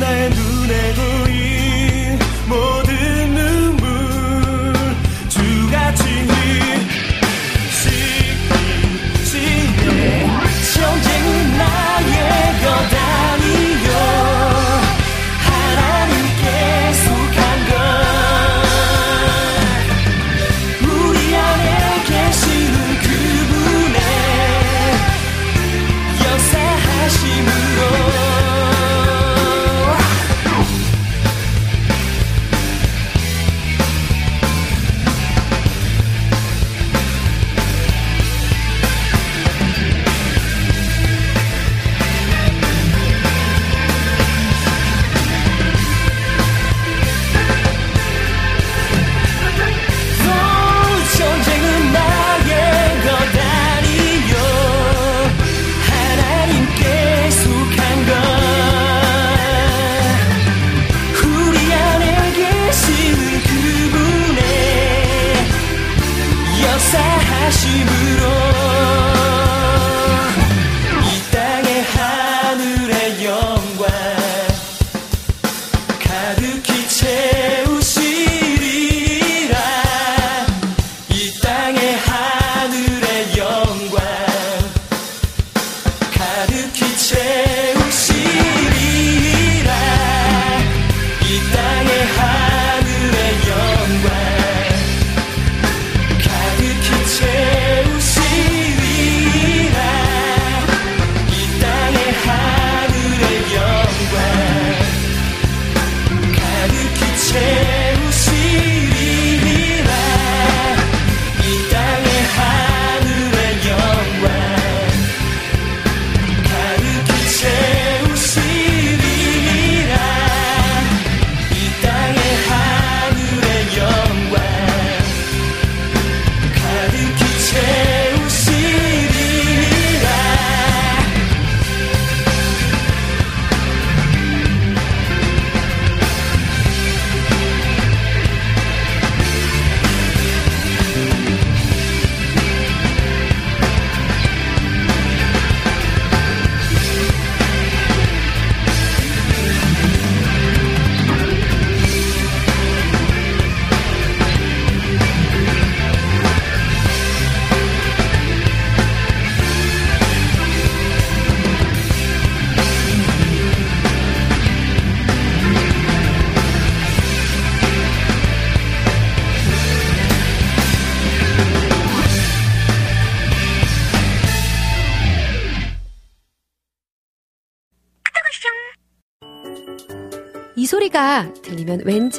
[0.00, 1.25] 나의 눈에 보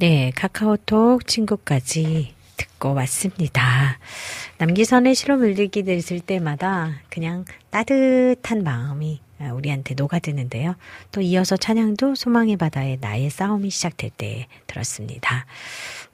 [0.00, 3.98] 네, 카카오톡 친구까지 듣고 왔습니다.
[4.58, 9.20] 남기선의 실로 물리기 들을 때마다 그냥 따뜻한 마음이
[9.52, 10.76] 우리한테 녹아드는데요.
[11.10, 15.46] 또 이어서 찬양도 소망의 바다에 나의 싸움이 시작될 때 들었습니다.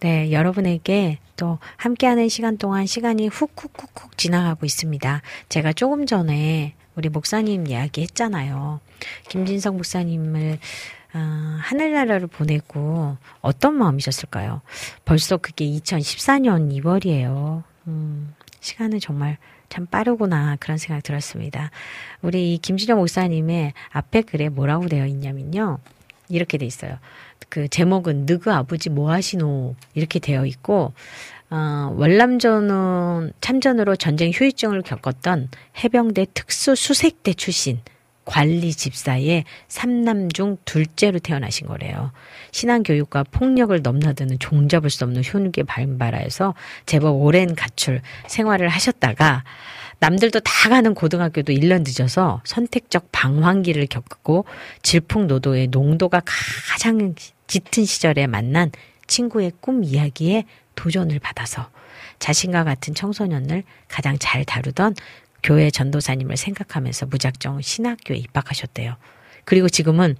[0.00, 5.20] 네, 여러분에게 또 함께하는 시간 동안 시간이 훅훅훅훅 지나가고 있습니다.
[5.50, 8.80] 제가 조금 전에 우리 목사님 이야기 했잖아요.
[9.28, 10.58] 김진성 목사님을
[11.14, 11.18] 어,
[11.60, 14.62] 하늘나라를 보내고 어떤 마음이셨을까요?
[15.04, 17.62] 벌써 그게 2014년 2월이에요.
[17.86, 19.38] 음, 시간은 정말
[19.68, 21.70] 참 빠르구나 그런 생각 들었습니다.
[22.20, 25.78] 우리 김진영 목사님의 앞에 글에 뭐라고 되어 있냐면요.
[26.28, 26.98] 이렇게 돼 있어요.
[27.48, 30.92] 그 제목은 느그 아버지 뭐 하시노 이렇게 되어 있고
[31.50, 35.50] 어, 월남전은 참전으로 전쟁 휴유증을 겪었던
[35.84, 37.80] 해병대 특수 수색대 출신
[38.24, 42.12] 관리 집사의 삼남 중 둘째로 태어나신 거래요.
[42.52, 46.54] 신앙교육과 폭력을 넘나드는 종잡을 수 없는 효능의 발바라에서
[46.86, 49.44] 제법 오랜 가출 생활을 하셨다가
[50.00, 54.44] 남들도 다 가는 고등학교도 1년 늦어서 선택적 방황기를 겪고
[54.82, 57.14] 질풍노도의 농도가 가장
[57.46, 58.70] 짙은 시절에 만난
[59.06, 60.44] 친구의 꿈 이야기에
[60.74, 61.70] 도전을 받아서
[62.18, 64.94] 자신과 같은 청소년을 가장 잘 다루던
[65.44, 68.96] 교회 전도사님을 생각하면서 무작정 신학교에 입학하셨대요.
[69.44, 70.16] 그리고 지금은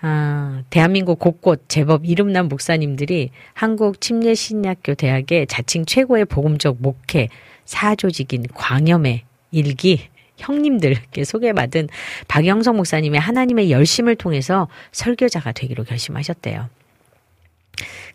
[0.00, 7.28] 아, 대한민국 곳곳 제법 이름난 목사님들이 한국 침례신학교 대학의 자칭 최고의 복음적 목회
[7.66, 10.08] 사조직인 광염의 일기
[10.38, 11.88] 형님들께 소개받은
[12.26, 16.68] 박영성 목사님의 하나님의 열심을 통해서 설교자가 되기로 결심하셨대요.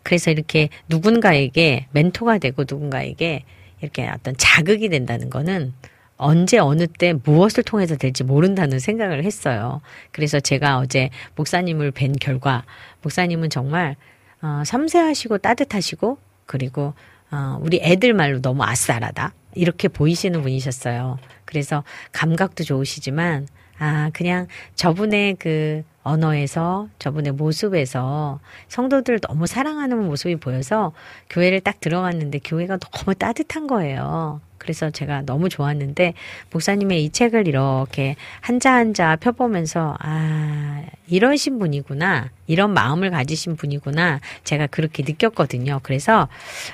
[0.02, 3.44] 그래서 이렇게 누군가에게 멘토가 되고 누군가에게
[3.80, 5.72] 이렇게 어떤 자극이 된다는 거는
[6.18, 9.80] 언제 어느 때 무엇을 통해서 될지 모른다는 생각을 했어요.
[10.12, 12.64] 그래서 제가 어제 목사님을 뵌 결과
[13.02, 13.96] 목사님은 정말
[14.42, 16.94] 어, 섬세하시고 따뜻하시고 그리고
[17.30, 21.18] 어, 우리 애들 말로 너무 아싸라다 이렇게 보이시는 분이셨어요.
[21.44, 23.46] 그래서 감각도 좋으시지만
[23.78, 30.92] 아 그냥 저분의 그 언어에서 저분의 모습에서 성도들을 너무 사랑하는 모습이 보여서
[31.30, 34.40] 교회를 딱 들어갔는데 교회가 너무 따뜻한 거예요.
[34.68, 36.12] 그래서 제가 너무 좋았는데
[36.52, 44.66] 목사님의 이 책을 이렇게 한자 한자 펴보면서 아 이러신 분이구나 이런 마음을 가지신 분이구나 제가
[44.66, 45.80] 그렇게 느꼈거든요.
[45.82, 46.28] 그래서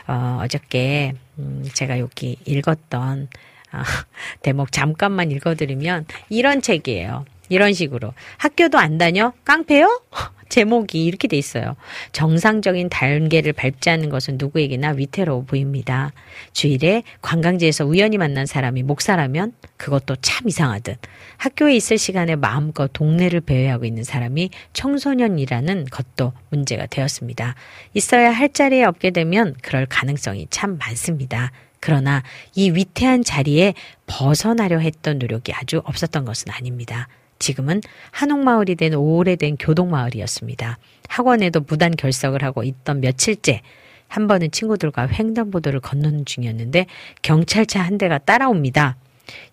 [0.09, 3.29] 어, 어저께 음, 제가 여기 읽었던
[3.73, 3.79] 어,
[4.43, 7.25] 대목 잠깐만 읽어드리면 이런 책이에요.
[7.49, 8.13] 이런 식으로.
[8.39, 9.33] 학교도 안 다녀?
[9.45, 10.03] 깡패요?
[10.49, 11.75] 제목이 이렇게 돼 있어요.
[12.13, 16.13] 정상적인 단계를 밟지 않는 것은 누구에게나 위태로워 보입니다.
[16.53, 20.99] 주일에 관광지에서 우연히 만난 사람이 목사라면 그것도 참 이상하듯
[21.39, 27.57] 학교에 있을 시간에 마음껏 동네를 배회하고 있는 사람이 청소년이라는 것도 문제가 되었습니다.
[27.95, 31.51] 있어야 할 자리에 없게 되면 그럴 가능성이 참 많습니다.
[31.81, 32.23] 그러나
[32.55, 33.75] 이 위태한 자리에
[34.07, 37.09] 벗어나려 했던 노력이 아주 없었던 것은 아닙니다.
[37.45, 40.79] 지금은 한옥마을이 된 오래된 교동마을이었습니다.
[41.09, 43.61] 학원에도 무단 결석을 하고 있던 며칠째
[44.09, 46.87] 한 번은 친구들과 횡단보도를 건너는 중이었는데
[47.21, 48.97] 경찰차 한 대가 따라옵니다.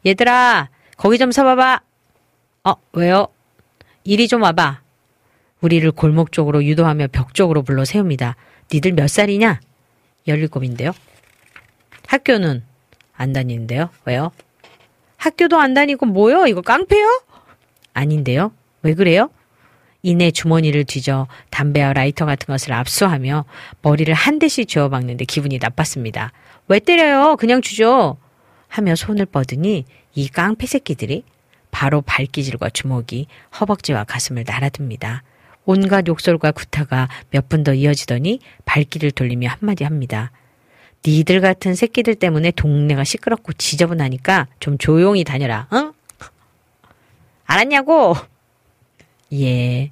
[0.05, 1.81] 얘들아, 거기 좀 서봐봐.
[2.63, 3.27] 어, 왜요?
[4.05, 4.81] 이리 좀 와봐.
[5.59, 8.37] 우리를 골목 쪽으로 유도하며 벽 쪽으로 불러 세웁니다.
[8.73, 9.59] 니들 몇 살이냐?
[10.27, 10.93] 17인데요.
[12.07, 12.63] 학교는
[13.17, 13.89] 안 다니는데요.
[14.05, 14.31] 왜요?
[15.17, 16.47] 학교도 안 다니고 뭐요?
[16.47, 17.21] 이거 깡패요?
[17.93, 18.51] 아닌데요?
[18.83, 19.29] 왜 그래요?
[20.03, 23.45] 이내 주머니를 뒤져 담배와 라이터 같은 것을 압수하며
[23.83, 26.31] 머리를 한 대씩 쥐어박는데 기분이 나빴습니다.
[26.67, 27.35] 왜 때려요?
[27.37, 28.17] 그냥 주죠.
[28.67, 29.85] 하며 손을 뻗으니
[30.15, 31.23] 이 깡패 새끼들이
[31.69, 33.27] 바로 발기질과 주먹이
[33.59, 35.23] 허벅지와 가슴을 날아듭니다.
[35.65, 40.31] 온갖 욕설과 구타가 몇 분 더 이어지더니 발길을 돌리며 한마디 합니다.
[41.05, 45.93] 니들 같은 새끼들 때문에 동네가 시끄럽고 지저분하니까 좀 조용히 다녀라, 응?
[47.51, 48.15] 알았냐고?
[49.33, 49.91] 예.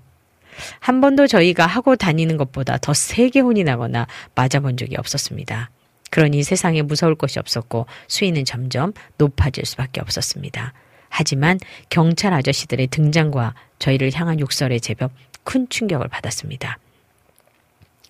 [0.80, 5.70] 한 번도 저희가 하고 다니는 것보다 더 세게 혼이 나거나 맞아본 적이 없었습니다.
[6.10, 10.74] 그러니 세상에 무서울 것이 없었고 수위는 점점 높아질 수밖에 없었습니다.
[11.10, 15.12] 하지만 경찰 아저씨들의 등장과 저희를 향한 욕설에 제법
[15.44, 16.78] 큰 충격을 받았습니다.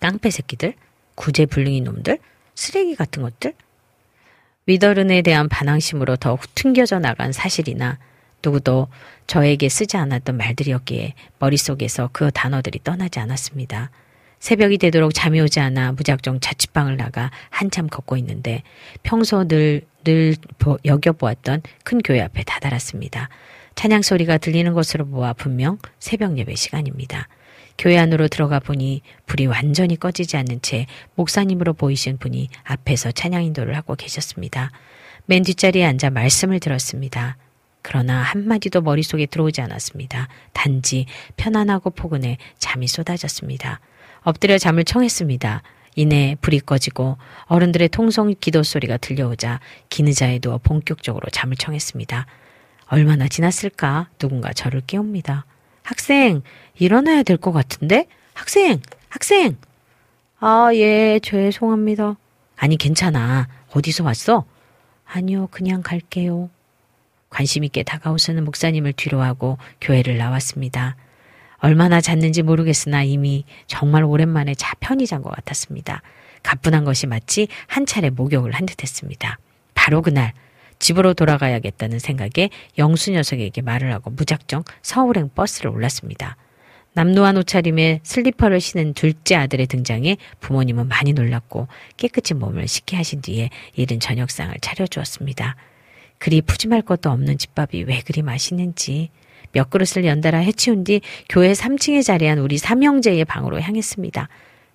[0.00, 0.74] 깡패 새끼들,
[1.14, 2.18] 구제불능이 놈들,
[2.54, 3.54] 쓰레기 같은 것들?
[4.66, 7.98] 위더른에 대한 반항심으로 더욱 튕겨져 나간 사실이나
[8.42, 8.88] 누구도
[9.30, 13.92] 저에게 쓰지 않았던 말들이었기에 머릿속에서 그 단어들이 떠나지 않았습니다.
[14.40, 18.64] 새벽이 되도록 잠이 오지 않아 무작정 자취방을 나가 한참 걷고 있는데
[19.04, 20.34] 평소 늘, 늘
[20.84, 23.28] 여겨보았던 큰 교회 앞에 다다랐습니다.
[23.76, 27.28] 찬양 소리가 들리는 것으로 보아 분명 새벽 예배 시간입니다.
[27.78, 33.76] 교회 안으로 들어가 보니 불이 완전히 꺼지지 않는 채 목사님으로 보이신 분이 앞에서 찬양 인도를
[33.76, 34.72] 하고 계셨습니다.
[35.26, 37.36] 맨 뒷자리에 앉아 말씀을 들었습니다.
[37.82, 40.28] 그러나 한마디도 머릿속에 들어오지 않았습니다.
[40.52, 41.06] 단지
[41.36, 43.80] 편안하고 포근해 잠이 쏟아졌습니다.
[44.22, 45.62] 엎드려 잠을 청했습니다.
[45.96, 47.16] 이내 불이 꺼지고
[47.46, 52.26] 어른들의 통성 기도 소리가 들려오자 긴 의자에 누워 본격적으로 잠을 청했습니다.
[52.86, 55.46] 얼마나 지났을까 누군가 저를 깨웁니다.
[55.82, 56.42] 학생,
[56.78, 58.06] 일어나야 될 것 같은데?
[58.34, 59.56] 학생, 학생!
[60.38, 62.16] 아, 예, 죄송합니다.
[62.56, 63.48] 아니, 괜찮아.
[63.72, 64.44] 어디서 왔어?
[65.04, 66.50] 아니요, 그냥 갈게요.
[67.30, 70.96] 관심 있게 다가오시는 목사님을 뒤로하고 교회를 나왔습니다.
[71.58, 76.02] 얼마나 잤는지 모르겠으나 이미 정말 오랜만에 자 편히 잔 것 같았습니다.
[76.42, 79.38] 가뿐한 것이 마치 한 차례 목욕을 한 듯 했습니다.
[79.74, 80.32] 바로 그날
[80.78, 86.36] 집으로 돌아가야겠다는 생각에 영수 녀석에게 말을 하고 무작정 서울행 버스를 올랐습니다.
[86.94, 91.68] 남노한 옷차림에 슬리퍼를 신은 둘째 아들의 등장에 부모님은 많이 놀랐고
[91.98, 95.56] 깨끗이 몸을 씻게 하신 뒤에 이른 저녁상을 차려주었습니다.
[96.20, 99.08] 그리 푸짐할 것도 없는 집밥이 왜 그리 맛있는지
[99.52, 104.28] 몇 그릇을 연달아 해치운 뒤 교회 3층에 자리한 우리 삼형제의 방으로 향했습니다.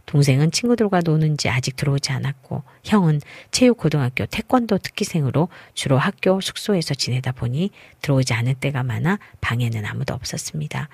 [0.08, 3.22] 동생은 친구들과 노는지 아직 들어오지 않았고 형은
[3.52, 7.70] 체육고등학교 태권도 특기생으로 주로 학교 숙소에서 지내다 보니
[8.02, 10.90] 들어오지 않을 때가 많아 방에는 아무도 없었습니다.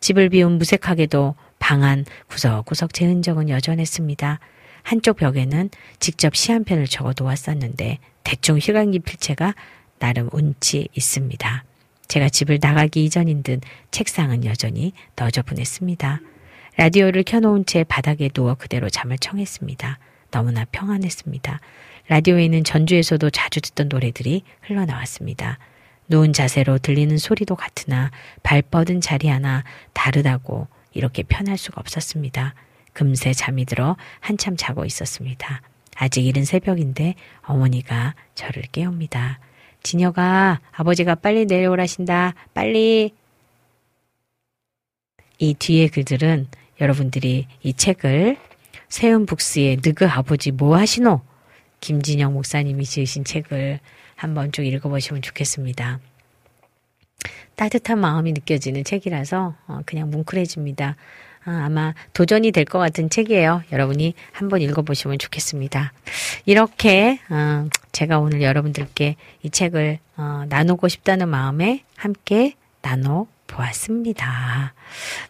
[0.00, 4.38] 집을 비운 무색하게도 방 안 구석구석 제 흔적은 여전했습니다.
[4.82, 9.54] 한쪽 벽에는 직접 시 한 편을 적어 놓았었는데 대충 휘감기 필체가
[9.98, 11.64] 나름 운치 있습니다.
[12.08, 16.20] 제가 집을 나가기 이전인 듯 책상은 여전히 너저분했습니다.
[16.76, 19.98] 라디오를 켜놓은 채 바닥에 누워 그대로 잠을 청했습니다.
[20.30, 21.60] 너무나 평안했습니다.
[22.08, 25.58] 라디오에는 전주에서도 자주 듣던 노래들이 흘러나왔습니다.
[26.08, 28.10] 누운 자세로 들리는 소리도 같으나
[28.42, 32.54] 발 뻗은 자리 하나 다르다고 이렇게 편할 수가 없었습니다.
[32.92, 35.62] 금세 잠이 들어 한참 자고 있었습니다.
[35.96, 39.40] 아직 이른 새벽인데 어머니가 저를 깨웁니다.
[39.86, 42.34] 진혁아, 아버지가 빨리 내려오라신다.
[42.52, 43.14] 빨리.
[45.38, 46.48] 이 뒤에 글들은
[46.80, 48.36] 여러분들이 이 책을
[48.88, 51.20] 세운북스의 느그 아버지 뭐 하시노?
[51.78, 53.78] 김진영 목사님이 지으신 책을
[54.16, 56.00] 한번 쭉 읽어보시면 좋겠습니다.
[57.54, 60.96] 따뜻한 마음이 느껴지는 책이라서 어, 그냥 뭉클해집니다.
[61.46, 63.62] 아, 아마 도전이 될 것 같은 책이에요.
[63.72, 65.92] 여러분이 한번 읽어보시면 좋겠습니다.
[66.44, 74.74] 이렇게 어, 제가 오늘 여러분들께 이 책을 어, 나누고 싶다는 마음에 함께 나눠 보았습니다.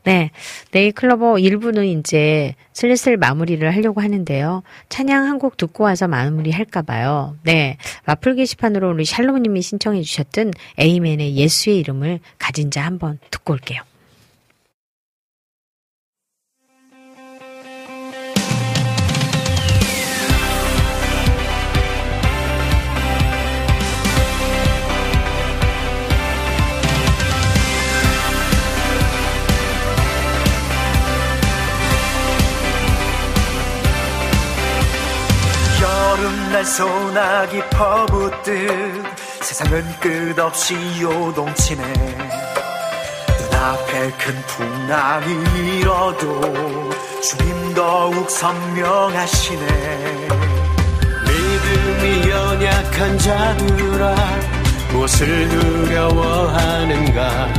[0.04, 0.30] 네.
[0.72, 4.62] 네이클로버 1부는 이제 슬슬 마무리를 하려고 하는데요.
[4.88, 7.36] 찬양 한 곡 듣고 와서 마무리 할까봐요.
[7.42, 7.76] 네.
[8.06, 13.82] 와플 게시판으로 우리 샬롬님이 신청해 주셨던 에이맨의 예수의 이름을 가진 자 한번 듣고 올게요.
[36.56, 39.04] 날 소나기 퍼붓듯
[39.42, 41.82] 세상은 끝없이 요동치네.
[43.38, 46.40] 눈앞에 큰 풍랑이 일어도
[47.20, 49.66] 주님 더욱 선명하시네.
[51.26, 54.14] 믿음이 연약한 자들아
[54.92, 57.52] 무엇을 두려워하는가?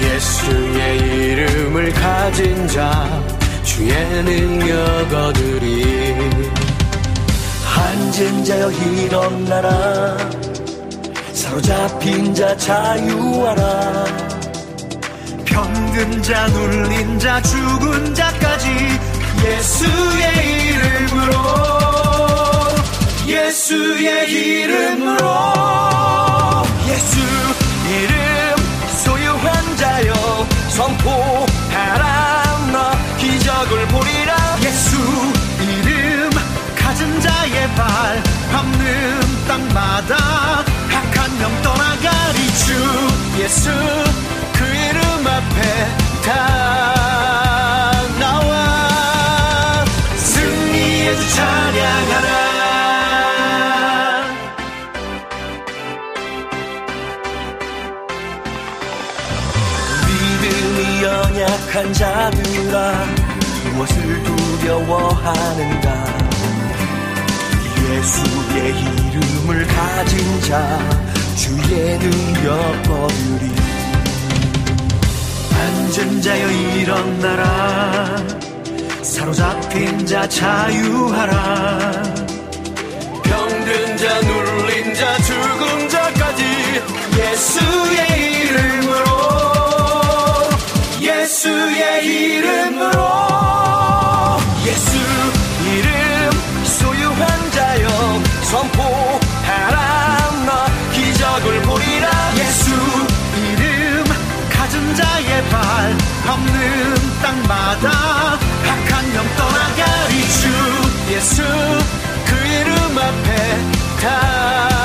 [0.00, 3.20] 예수의 이름을 가진 자
[3.64, 3.92] 주의
[4.22, 6.57] 능력 얻으리
[7.88, 10.18] 앉은 자여 일어나라.
[11.32, 14.04] 사로잡힌 자 자유하라.
[15.46, 18.68] 병든 자 눌린 자 죽은 자까지
[19.42, 20.22] 예수의
[20.66, 21.32] 이름으로.
[23.26, 25.26] 예수의 이름으로.
[26.88, 27.18] 예수
[27.88, 28.56] 이름
[29.02, 30.12] 소유한 자여
[30.76, 32.44] 선포하라.
[32.70, 33.97] 너 기적을 보
[37.78, 40.16] 자의 발 밟는 땅마다
[40.92, 42.72] 악한 영 떠나가리 주
[43.40, 43.70] 예수
[44.52, 45.86] 그 이름 앞에
[46.24, 49.84] 다 나와.
[50.16, 52.48] 승리의 주 찬양하라.
[60.08, 63.04] 믿음이 연약한 자들아
[63.72, 66.07] 무엇을 두려워하는가
[67.98, 70.78] 예수의 이름을 가진 자
[71.34, 73.50] 주의 능력 거두리
[75.52, 78.16] 앉은 자여 일어나라
[79.02, 82.02] 사로잡힌 자 자유하라.
[83.24, 86.44] 병든 자 눌린 자 죽은 자까지
[87.18, 88.06] 예수의
[88.44, 89.06] 이름으로
[91.00, 93.27] 예수의 이름으로
[107.22, 107.90] 땅마다
[108.68, 111.42] 악한 영 떠나가리 주 예수
[112.26, 113.58] 그 이름 앞에
[114.00, 114.77] 다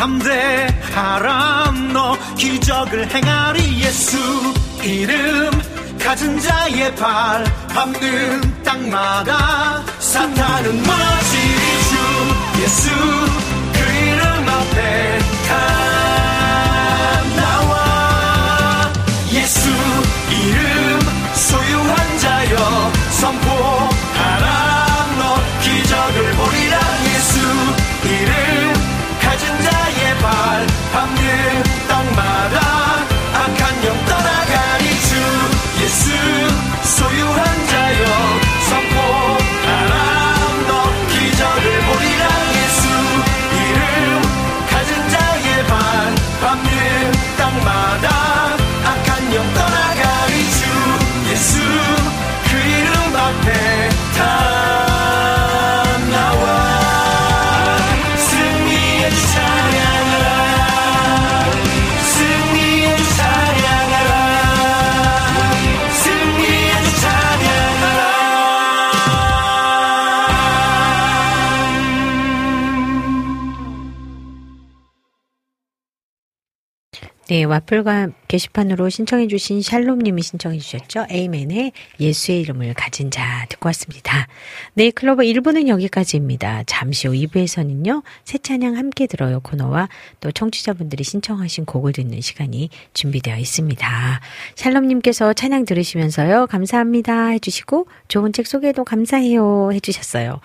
[0.00, 4.16] 담대하라 너 기적을 행하리 예수.
[4.82, 5.50] 이름
[6.02, 12.90] 가진 자의 발 밟는 땅마다 사탄은 무너지리 주 예수.
[13.74, 15.52] 그 이름 앞에 다
[17.36, 18.90] 나와.
[19.34, 19.68] 예수
[20.30, 21.00] 이름
[21.34, 23.79] 소유한 자여 선포
[77.30, 81.06] 네, 와플과 게시판으로 신청해주신 샬롬님이 신청해주셨죠.
[81.10, 81.70] 에이맨의
[82.00, 84.26] 예수의 이름을 가진 자 듣고 왔습니다.
[84.74, 86.64] 네, 클로버 1부는 여기까지입니다.
[86.66, 93.36] 잠시 후 2부에서는요, 새 찬양 함께 들어요 코너와 또 청취자분들이 신청하신 곡을 듣는 시간이 준비되어
[93.36, 94.20] 있습니다.
[94.56, 100.40] 샬롬님께서 찬양 들으시면서요, 감사합니다 해주시고, 좋은 책 소개도 감사해요 해주셨어요.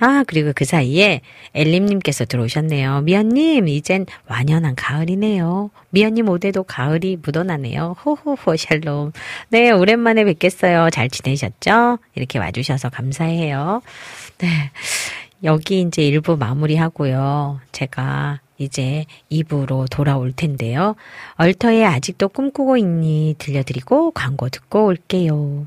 [0.00, 1.20] 아, 그리고 그 사이에
[1.54, 3.02] 엘림님께서 들어오셨네요.
[3.02, 5.70] 미연님, 이젠 완연한 가을이네요.
[5.90, 7.96] 미연님 옷에도 가을이 묻어나네요.
[8.04, 9.12] 호호호 샬롬.
[9.50, 10.88] 네, 오랜만에 뵙겠어요.
[10.90, 11.98] 잘 지내셨죠?
[12.14, 13.82] 이렇게 와주셔서 감사해요.
[14.38, 14.48] 네.
[15.44, 17.60] 여기 이제 1부 마무리하고요.
[17.72, 20.96] 제가 이제 2부로 돌아올 텐데요.
[21.34, 25.66] 얼터에 아직도 꿈꾸고 있니 들려드리고 광고 듣고 올게요.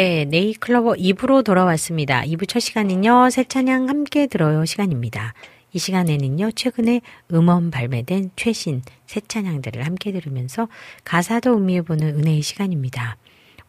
[0.00, 2.22] 네, 네잎클로버 2부로 돌아왔습니다.
[2.22, 5.34] 2부 첫 시간은요, 새 찬양 함께 들어요 시간입니다.
[5.72, 7.00] 이 시간에는요, 최근에
[7.32, 10.68] 음원 발매된 최신 새 찬양들을 함께 들으면서
[11.02, 13.16] 가사도 음미해보는 은혜의 시간입니다.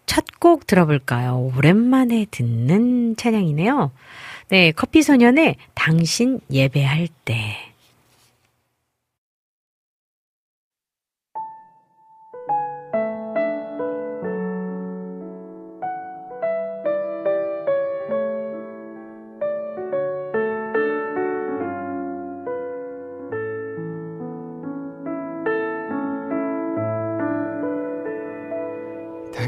[0.05, 1.51] 첫 곡 들어볼까요?
[1.57, 3.89] 오랜만에 듣는 찬양이네요.
[4.49, 7.57] 네, 커피 소년의 당신 예배할 때.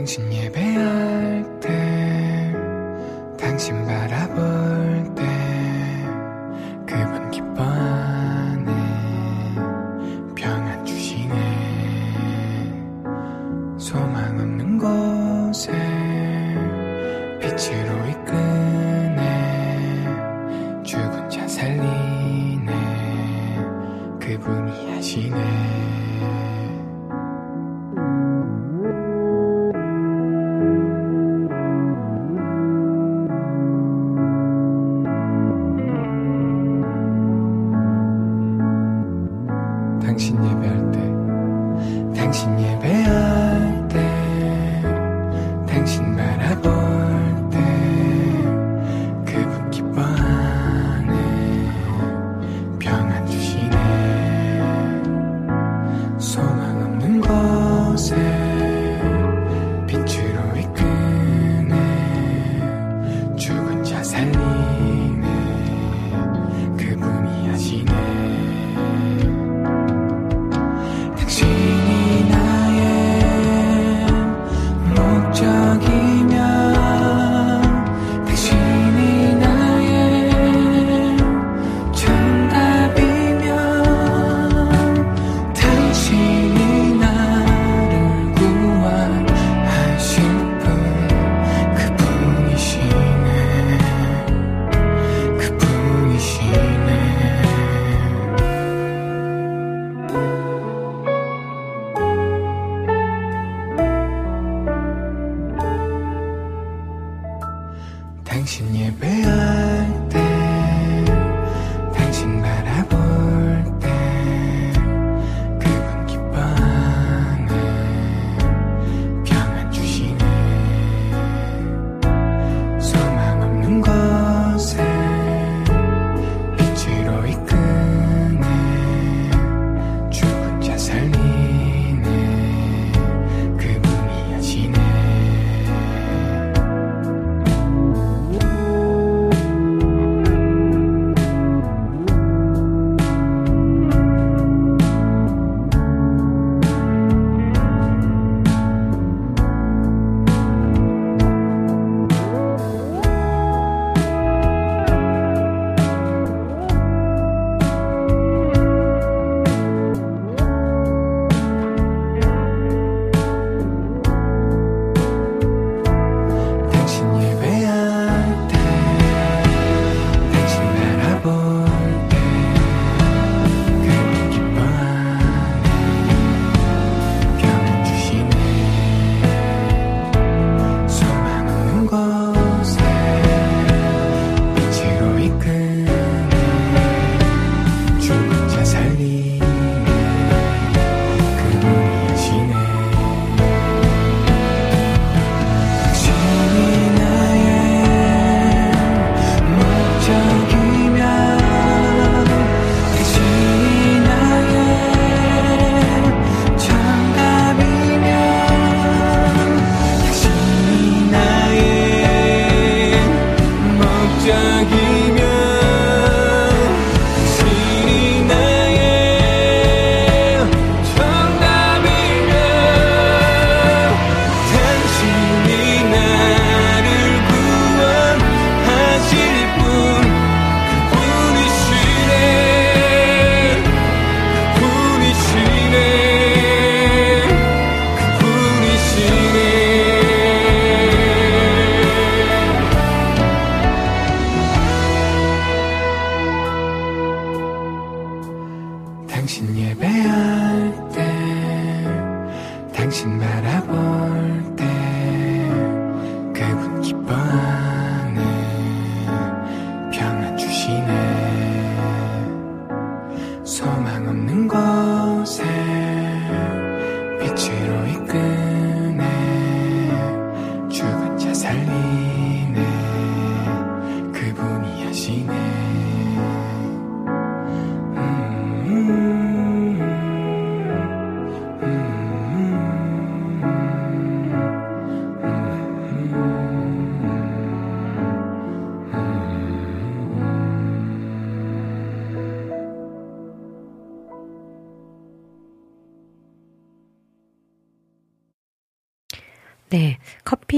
[0.08, 0.97] 당신 예배할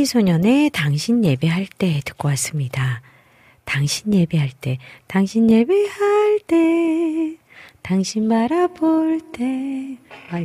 [0.09, 3.03] 소년의 당신 예배할 때 듣고 왔습니다.
[3.63, 7.35] 당신 예배할 때, 당신 예배할 때,
[7.83, 9.97] 당신 바라볼 때.
[10.31, 10.43] 아,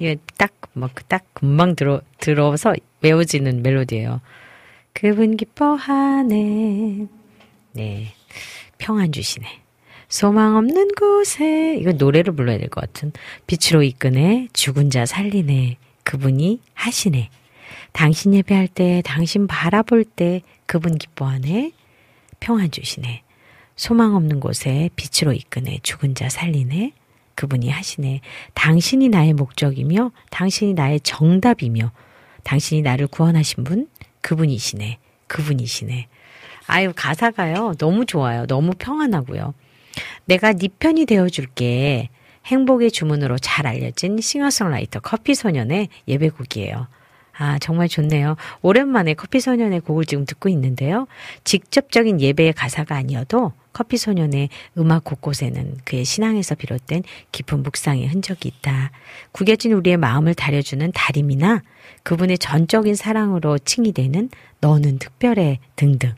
[0.00, 4.20] 이게 딱, 뭐, 딱 금방 들어, 들어서 외워지는 멜로디예요.
[4.92, 7.06] 그분 기뻐하네.
[7.74, 8.06] 네,
[8.78, 9.46] 평안 주시네.
[10.08, 13.12] 소망 없는 곳에, 이거 노래를 불러야 될 것 같은.
[13.46, 15.76] 빛으로 이끄네, 죽은 자 살리네.
[16.02, 17.30] 그분이 하시네.
[17.94, 21.70] 당신 예배할 때, 당신 바라볼 때, 그분 기뻐하네.
[22.40, 23.22] 평안 주시네.
[23.76, 25.78] 소망 없는 곳에 빛으로 이끄네.
[25.84, 26.92] 죽은 자 살리네.
[27.36, 28.20] 그분이 하시네.
[28.54, 31.92] 당신이 나의 목적이며, 당신이 나의 정답이며,
[32.42, 33.88] 당신이 나를 구원하신 분,
[34.22, 34.98] 그분이시네.
[35.28, 36.08] 그분이시네.
[36.66, 37.74] 아유, 가사가요.
[37.78, 38.46] 너무 좋아요.
[38.46, 39.54] 너무 평안하고요.
[40.24, 42.08] 내가 네 편이 되어 줄게.
[42.46, 46.88] 행복의 주문으로 잘 알려진 싱어송라이터 커피 소년의 예배곡이에요.
[47.36, 48.36] 아, 정말 좋네요.
[48.62, 51.06] 오랜만에 커피소년의 곡을 지금 듣고 있는데요.
[51.44, 54.48] 직접적인 예배의 가사가 아니어도 커피소년의
[54.78, 57.02] 음악 곳곳에는 그의 신앙에서 비롯된
[57.32, 58.92] 깊은 묵상의 흔적이 있다.
[59.32, 61.62] 구겨진 우리의 마음을 다려주는 다림이나
[62.04, 64.30] 그분의 전적인 사랑으로 칭이 되는
[64.60, 66.14] 너는 특별해 등등.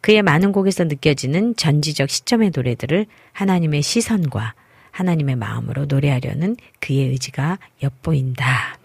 [0.00, 4.54] 그의 많은 곡에서 느껴지는 전지적 시점의 노래들을 하나님의 시선과
[4.90, 8.83] 하나님의 마음으로 노래하려는 그의 의지가 엿보인다.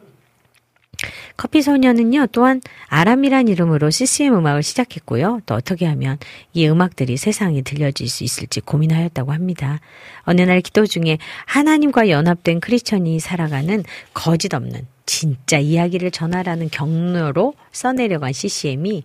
[1.37, 5.41] 커피 소녀는요, 또한 아람이란 이름으로 CCM 음악을 시작했고요.
[5.45, 6.17] 또 어떻게 하면
[6.53, 9.79] 이 음악들이 세상에 들려질 수 있을지 고민하였다고 합니다.
[10.23, 13.83] 어느 날 기도 중에 하나님과 연합된 크리스천이 살아가는
[14.13, 19.03] 거짓 없는 진짜 이야기를 전하라는 경로로 써내려간 CCM이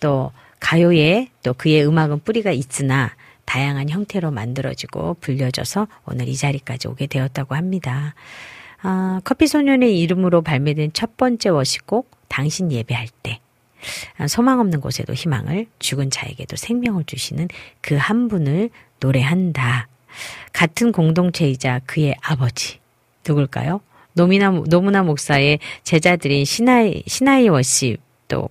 [0.00, 3.14] 또 가요에 또 그의 음악은 뿌리가 있으나
[3.46, 8.14] 다양한 형태로 만들어지고 불려져서 오늘 이 자리까지 오게 되었다고 합니다.
[8.88, 13.40] 아, 커피 소년의 이름으로 발매된 첫 번째 워시곡 당신 예배할 때
[14.16, 17.48] 아, 소망 없는 곳에도 희망을 죽은 자에게도 생명을 주시는
[17.80, 19.88] 그 한 분을 노래한다.
[20.52, 22.78] 같은 공동체이자 그의 아버지
[23.26, 23.80] 누굴까요?
[24.12, 28.00] 노미나 노무나 목사의 제자들인 시나이 시나이 워십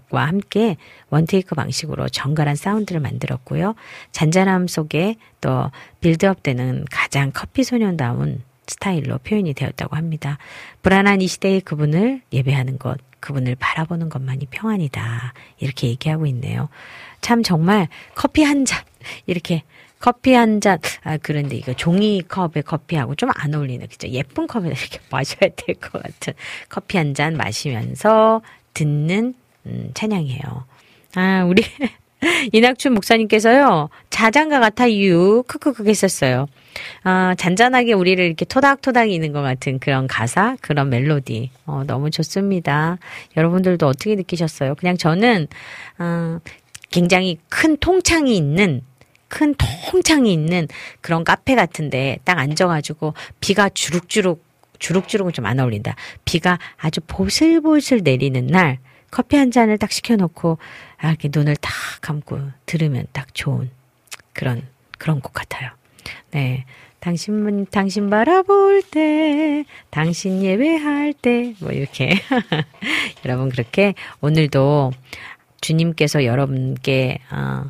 [0.09, 0.75] 와 함께
[1.11, 3.75] 원테이크 방식으로 정갈한 사운드를 만들었고요.
[4.11, 5.71] 잔잔함 속에 또
[6.01, 10.37] 빌드업 되는 가장 커피 소년다운 스타일로 표현이 되었다고 합니다.
[10.81, 15.33] 불안한 이 시대의 그분을 예배하는 것, 그분을 바라보는 것만이 평안이다.
[15.59, 16.69] 이렇게 얘기하고 있네요.
[17.21, 18.83] 참 정말 커피 한 잔,
[19.25, 19.63] 이렇게
[19.99, 24.07] 커피 한 잔, 아, 그런데 이거 종이컵에 커피하고 좀 안 어울리는, 그죠?
[24.09, 26.33] 예쁜 컵에 이렇게 마셔야 될 것 같은
[26.69, 28.41] 커피 한 잔 마시면서
[28.73, 29.33] 듣는,
[29.65, 30.65] 음, 찬양이에요.
[31.15, 31.63] 아, 우리,
[32.53, 36.47] 이낙춘 목사님께서요, 자장가 같아유, 크크크 했었어요.
[37.03, 41.51] 아, 잔잔하게 우리를 이렇게 토닥토닥 이는 것 같은 그런 가사, 그런 멜로디.
[41.65, 42.97] 어, 너무 좋습니다.
[43.37, 44.75] 여러분들도 어떻게 느끼셨어요?
[44.75, 45.47] 그냥 저는,
[45.99, 46.39] 어,
[46.91, 48.81] 굉장히 큰 통창이 있는
[49.27, 50.67] 큰 통창이 있는
[51.01, 54.43] 그런 카페 같은데 딱 앉아가지고 비가 주룩주룩
[54.79, 55.95] 주룩주룩은 좀 안 어울린다.
[56.25, 58.77] 비가 아주 보슬보슬 내리는 날
[59.15, 60.57] 커피 한 잔을 딱 시켜놓고
[60.97, 61.71] 아, 이렇게 눈을 딱
[62.01, 63.69] 감고 들으면 딱 좋은
[64.33, 64.61] 그런
[64.97, 65.71] 그런 곡 같아요.
[66.31, 66.65] 네.
[66.99, 72.09] 당신, 당신 바라볼 때, 당신 예배할 때, 뭐 이렇게.
[73.23, 74.91] 여러분, 그렇게 오늘도
[75.61, 77.69] 주님께서 여러분께, 어,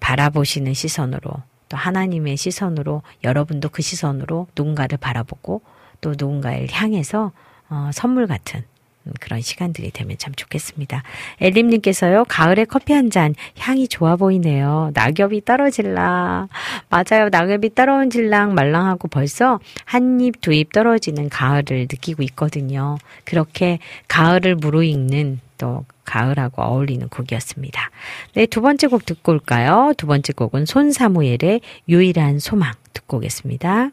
[0.00, 1.30] 바라보시는 시선으로,
[1.68, 5.62] 또 하나님의 시선으로, 여러분도 그 시선으로 누군가를 바라보고,
[6.00, 7.30] 또 누군가를 향해서,
[7.70, 8.64] 어, 선물 같은,
[9.20, 11.02] 그런 시간들이 되면 참 좋겠습니다.
[11.40, 14.90] 엘림님께서요, 가을에 커피 한 잔, 향이 좋아 보이네요.
[14.94, 16.48] 낙엽이 떨어질라.
[16.88, 17.28] 맞아요.
[17.30, 22.96] 낙엽이 떨어질랑 말랑하고 벌써 한 입, 두 입 떨어지는 가을을 느끼고 있거든요.
[23.24, 23.78] 그렇게
[24.08, 27.90] 가을을 무르익는 또 가을하고 어울리는 곡이었습니다.
[28.34, 29.92] 네, 두 번째 곡 듣고 올까요?
[29.96, 33.90] 두 번째 곡은 손사무엘의 유일한 소망 듣고 오겠습니다.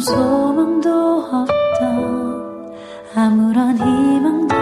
[0.00, 2.74] 소망도 없던
[3.14, 4.56] 아무런 희망도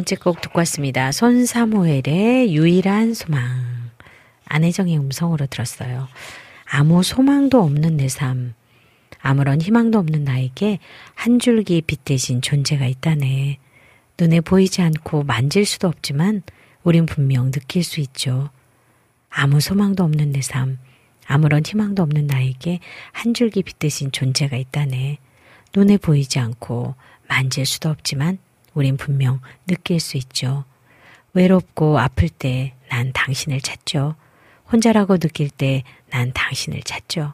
[0.09, 1.11] 번째 곡 듣고 왔습니다.
[1.11, 3.91] 손사무엘의 유일한 소망.
[4.45, 6.07] 안혜정의 음성으로 들었어요.
[6.65, 8.55] 아무 소망도 없는 내 삶.
[9.19, 10.79] 아무런 희망도 없는 나에게
[11.13, 13.59] 한 줄기 빛 대신 존재가 있다네.
[14.19, 16.41] 눈에 보이지 않고 만질 수도 없지만
[16.83, 18.49] 우린 분명 느낄 수 있죠.
[19.29, 20.79] 아무 소망도 없는 내 삶.
[21.27, 22.79] 아무런 희망도 없는 나에게
[23.11, 25.19] 한 줄기 빛 대신 존재가 있다네.
[25.75, 26.95] 눈에 보이지 않고
[27.27, 28.39] 만질 수도 없지만
[28.73, 30.65] 우린 분명 느낄 수 있죠.
[31.33, 34.15] 외롭고 아플 때 난 당신을 찾죠.
[34.71, 37.33] 혼자라고 느낄 때 난 당신을 찾죠.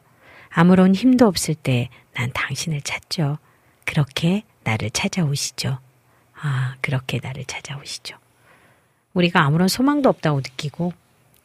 [0.50, 3.38] 아무런 힘도 없을 때 난 당신을 찾죠.
[3.86, 5.80] 그렇게 나를 찾아오시죠.
[6.42, 8.18] 아, 그렇게 나를 찾아오시죠.
[9.14, 10.94] 우리가 아무런 소망도 없다고 느끼고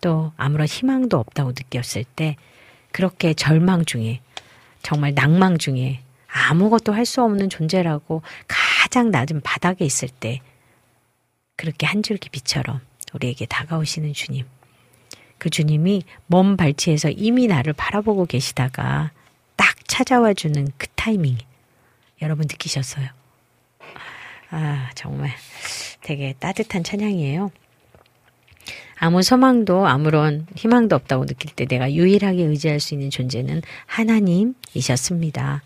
[0.01, 2.37] 또 아무런 희망도 없다고 느꼈을 때
[2.93, 4.21] 그렇게 절망 중에
[4.83, 6.01] 정말 낭망 중에
[6.32, 10.40] 아무것도 할 수 없는 존재라고 가장 낮은 바닥에 있을 때
[11.57, 12.81] 그렇게 한 줄기 빛처럼
[13.12, 14.47] 우리에게 다가오시는 주님.
[15.39, 19.11] 그 주님이 먼 발치에서 이미 나를 바라보고 계시다가
[19.57, 21.39] 딱 찾아와 주는 그 타이밍.
[22.23, 23.09] 여러분 느끼셨어요?
[24.51, 25.31] 아, 정말
[26.02, 27.51] 되게 따뜻한 찬양이에요.
[28.98, 35.62] 아무 소망도 아무런 희망도 없다고 느낄 때 내가 유일하게 의지할 수 있는 존재는 하나님이셨습니다.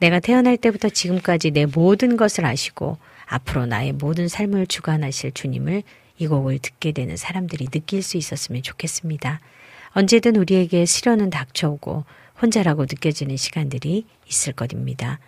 [0.00, 5.82] 내가 태어날 때부터 지금까지 내 모든 것을 아시고 앞으로 나의 모든 삶을 주관하실 주님을
[6.18, 9.40] 이 곡을 듣게 되는 사람들이 느낄 수 있었으면 좋겠습니다.
[9.92, 12.04] 언제든 우리에게 시련은 닥쳐오고
[12.40, 15.18] 혼자라고 느껴지는 시간들이 있을 것입니다.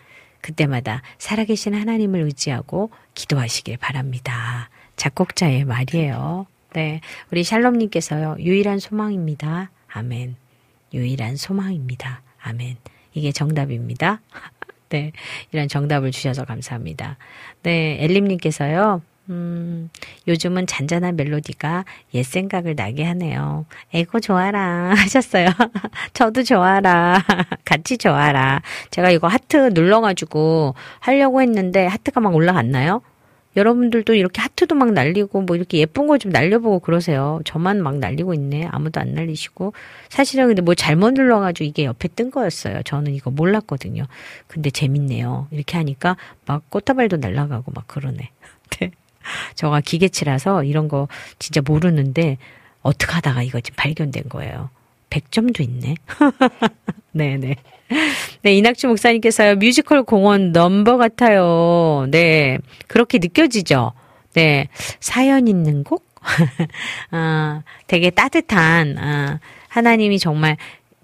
[0.40, 4.70] 그때마다 살아계신 하나님을 의지하고 기도하시길 바랍니다.
[4.97, 6.47] 작곡자의 말이에요.
[6.72, 7.01] 네.
[7.30, 9.70] 우리 샬롬님께서요, 유일한 소망입니다.
[9.88, 10.36] 아멘.
[10.93, 12.22] 유일한 소망입니다.
[12.40, 12.76] 아멘.
[13.14, 14.20] 이게 정답입니다.
[14.88, 15.12] 네.
[15.52, 17.16] 이런 정답을 주셔서 감사합니다.
[17.62, 17.98] 네.
[18.00, 19.90] 엘림님께서요, 음,
[20.28, 21.84] 요즘은 잔잔한 멜로디가
[22.14, 23.66] 옛 생각을 나게 하네요.
[23.92, 25.48] 에고 좋아라 하셨어요.
[26.12, 27.22] 저도 좋아라.
[27.64, 28.62] 같이 좋아라.
[28.90, 33.02] 제가 이거 하트 눌러가지고 하려고 했는데 하트가 막 올라갔나요?
[33.56, 37.40] 여러분들도 이렇게 하트도 막 날리고 뭐 이렇게 예쁜 거 좀 날려보고 그러세요.
[37.44, 38.68] 저만 막 날리고 있네.
[38.70, 39.72] 아무도 안 날리시고.
[40.08, 42.82] 사실은 근데 뭐 잘못 눌러가지고 이게 옆에 뜬 거였어요.
[42.84, 44.04] 저는 이거 몰랐거든요.
[44.46, 45.48] 근데 재밌네요.
[45.50, 46.16] 이렇게 하니까
[46.46, 48.30] 막 꽃다발도 날아가고 막 그러네.
[48.80, 48.90] 네.
[49.54, 51.08] 저가 기계치라서 이런 거
[51.38, 52.38] 진짜 모르는데
[52.82, 54.70] 어떻게 하다가 이거 지금 발견된 거예요.
[55.10, 55.94] 100점도 있네.
[57.12, 57.56] 네네.
[58.42, 62.06] 네, 이낙주 목사님께서요, 뮤지컬 공원 넘버 같아요.
[62.10, 62.58] 네,
[62.88, 63.92] 그렇게 느껴지죠?
[64.34, 64.68] 네,
[65.00, 66.04] 사연 있는 곡?
[67.10, 70.56] 아, 되게 따뜻한, 아, 하나님이 정말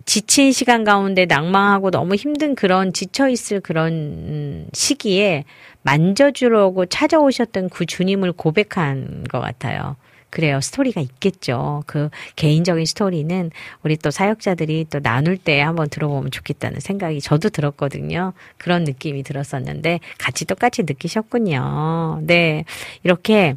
[0.05, 5.45] 지친 시간 가운데 낭망하고 너무 힘든 그런 지쳐있을 그런 음, 시기에
[5.83, 9.97] 만져주려고 찾아오셨던 그 주님을 고백한 것 같아요.
[10.33, 10.63] 그래요.
[10.63, 11.85] 스토리가 있겠죠.
[11.87, 13.51] 그 개인적인 스토리는
[13.83, 18.33] 우리 또 사역자들이 또 나눌 때 한번 들어보면 좋겠다는 생각이 저도 들었거든요.
[18.57, 22.23] 그런 느낌이 들었었는데 같이 똑같이 느끼셨군요.
[22.23, 22.65] 네.
[23.03, 23.57] 이렇게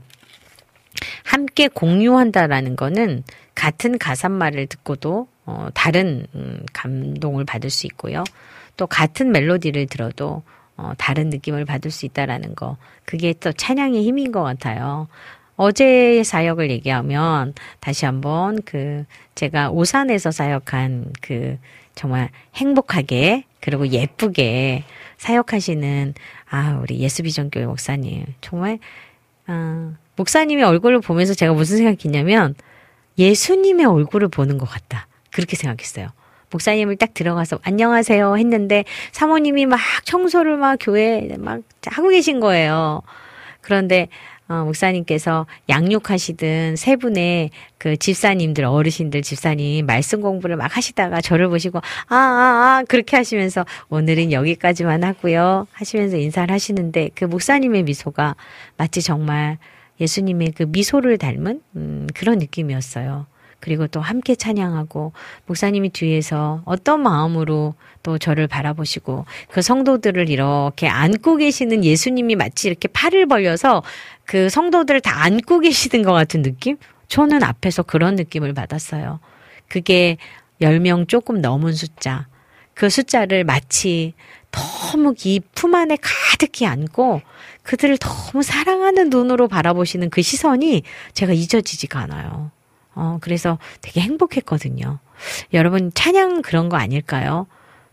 [1.24, 3.24] 함께 공유한다라는 거는
[3.56, 8.26] 같은 가사말을 듣고도 어, 다른 음, 감동을 받을 수 있고요.
[8.76, 10.44] 또 같은 멜로디를 들어도
[10.76, 12.76] 어, 다른 느낌을 받을 수 있다라는 거.
[13.06, 15.08] 그게 또 찬양의 힘인 것 같아요.
[15.58, 19.06] 어제의 사역을 얘기하면 다시 한번 그
[19.36, 21.58] 제가 오산에서 사역한 그
[21.96, 24.84] 정말 행복하게 그리고 예쁘게
[25.18, 26.14] 사역하시는
[26.50, 28.80] 아 우리 예수비전 교회 목사님 정말
[29.48, 32.56] 아 목사님의 얼굴을 보면서 제가 무슨 생각했냐면
[33.18, 36.10] 예수님의 얼굴을 보는 것 같다 그렇게 생각했어요.
[36.52, 43.02] 목사님을 딱 들어가서 안녕하세요 했는데 사모님이 막 청소를 막 교회에 막 하고 계신 거예요.
[43.62, 44.10] 그런데
[44.48, 51.80] 어, 목사님께서 양육하시던 세 분의 그 집사님들, 어르신들 집사님 말씀 공부를 막 하시다가 저를 보시고,
[51.80, 55.68] 아, 아, 아, 그렇게 하시면서 오늘은 여기까지만 하고요.
[55.72, 58.36] 하시면서 인사를 하시는데 그 목사님의 미소가
[58.78, 59.58] 마치 정말
[60.00, 63.26] 예수님의 그 미소를 닮은 음, 그런 느낌이었어요.
[63.60, 65.14] 그리고 또 함께 찬양하고
[65.48, 67.74] 목사님이 뒤에서 어떤 마음으로
[68.04, 73.84] 또 저를 바라보시고 그 성도들을 이렇게 안고 계시는 예수님이 마치 이렇게 팔을 벌려서
[74.26, 76.78] 그 성도들을 다 안고 계시는 것 같은 느낌?
[77.08, 79.20] 저는 앞에서 그런 느낌을 받았어요.
[79.68, 80.18] 그게
[80.62, 82.28] 10명 조금 넘은 숫자.
[82.74, 84.14] 그 숫자를 마치
[84.52, 87.22] 너무 이 품 안에 가득히 안고
[87.64, 90.84] 그들을 너무 사랑하는 눈으로 바라보시는 그 시선이
[91.14, 92.52] 제가 잊어지지가 않아요.
[92.96, 95.00] 어, 그래서 되게 행복했거든요.
[95.54, 97.48] 여러분, 찬양 그런 거 아닐까요?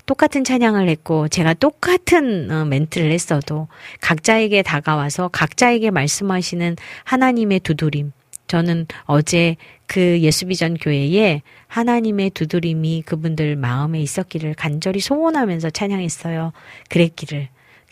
[0.06, 3.68] 똑같은 찬양을 했고, 제가 똑같은 어, 멘트를 했어도,
[4.00, 8.12] 각자에게 다가와서 각자에게 말씀하시는 하나님의 두드림.
[8.48, 9.56] 저는 어제
[9.86, 16.52] 그 예수비전 교회에 하나님의 두드림이 그분들 마음에 있었기를 간절히 소원하면서 찬양했어요.
[16.90, 17.48] 그랬기를.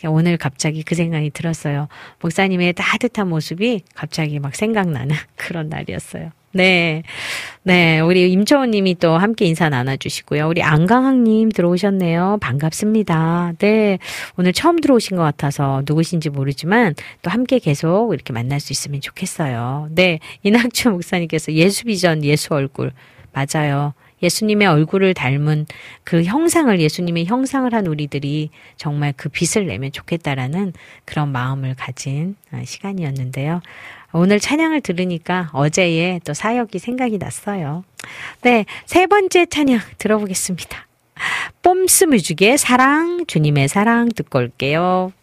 [0.07, 1.87] 오늘 갑자기 그 생각이 들었어요.
[2.21, 6.31] 목사님의 따뜻한 모습이 갑자기 막 생각나는 그런 날이었어요.
[6.53, 7.03] 네.
[7.63, 7.99] 네.
[7.99, 10.47] 우리 임초원 님이 또 함께 인사 나눠주시고요.
[10.47, 12.39] 우리 안강학 님 들어오셨네요.
[12.41, 13.53] 반갑습니다.
[13.59, 13.99] 네.
[14.37, 19.89] 오늘 처음 들어오신 것 같아서 누구신지 모르지만 또 함께 계속 이렇게 만날 수 있으면 좋겠어요.
[19.91, 20.19] 네.
[20.43, 22.91] 이낙주 목사님께서 예수 비전, 예수 얼굴.
[23.33, 23.93] 맞아요.
[24.23, 25.65] 예수님의 얼굴을 닮은
[26.03, 30.73] 그 형상을 예수님의 형상을 한 우리들이 정말 그 빛을 내면 좋겠다라는
[31.05, 33.61] 그런 마음을 가진 시간이었는데요.
[34.13, 37.83] 오늘 찬양을 들으니까 어제의 또 사역이 생각이 났어요.
[38.41, 40.87] 네, 세 번째 찬양 들어보겠습니다.
[41.61, 45.13] 뽐스 뮤직의 사랑, 주님의 사랑 듣고 올게요.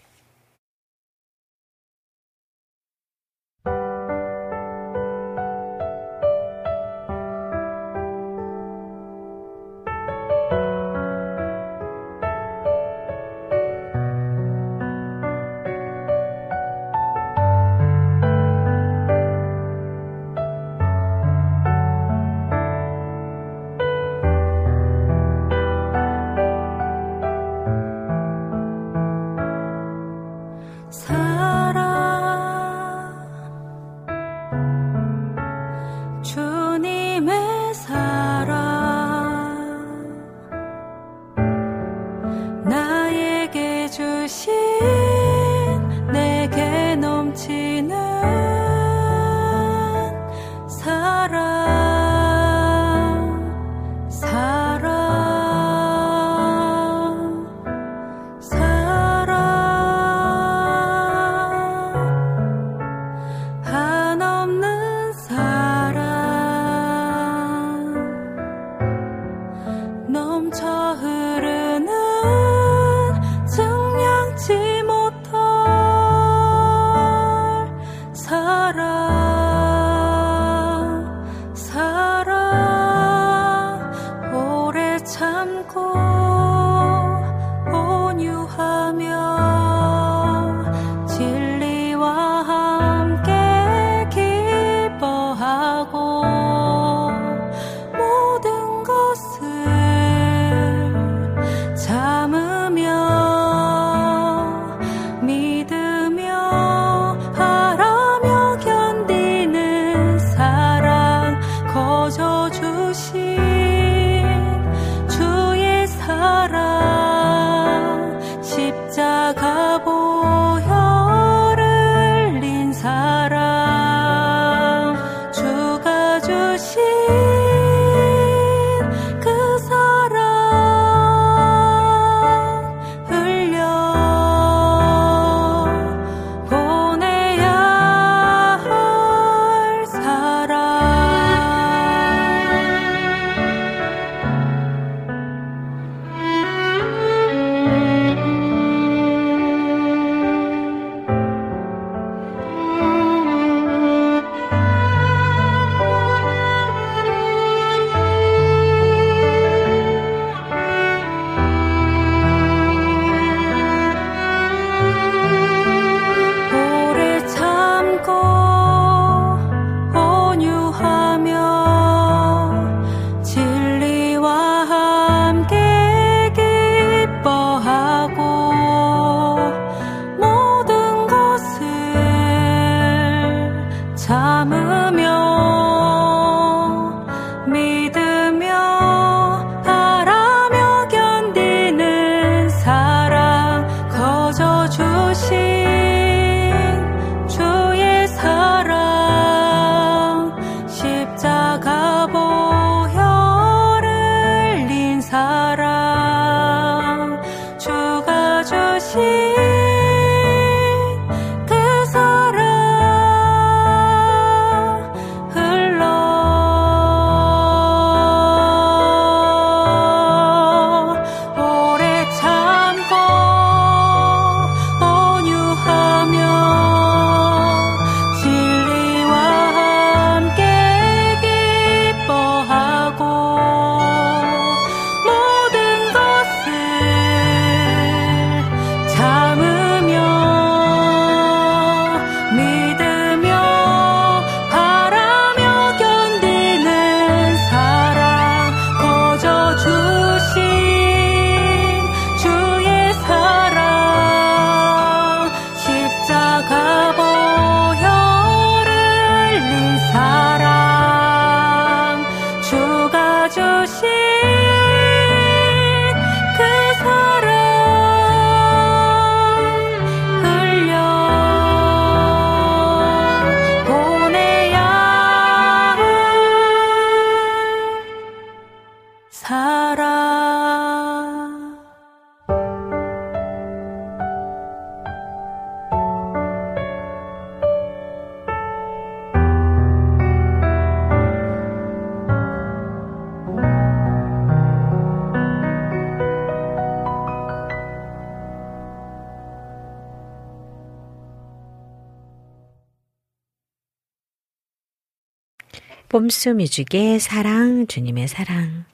[305.98, 308.66] 꼼수 뮤직의 사랑, 주님의 사랑.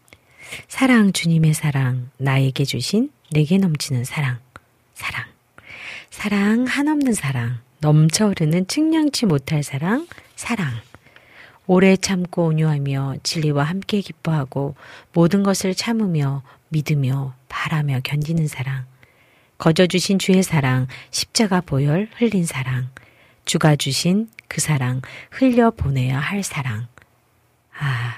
[0.68, 2.10] 사랑, 주님의 사랑.
[2.18, 4.36] 나에게 주신 내게 넘치는 사랑.
[4.92, 5.24] 사랑.
[6.10, 7.60] 사랑, 한없는 사랑.
[7.80, 10.06] 넘쳐 흐르는 측량치 못할 사랑.
[10.36, 10.68] 사랑.
[11.66, 14.74] 오래 참고 온유하며 진리와 함께 기뻐하고
[15.14, 18.84] 모든 것을 참으며 믿으며 바라며 견디는 사랑.
[19.56, 22.90] 거저 주신 주의 사랑, 십자가 보혈 흘린 사랑.
[23.46, 26.86] 주가 주신 그 사랑, 흘려 보내야 할 사랑.
[27.78, 28.14] 아,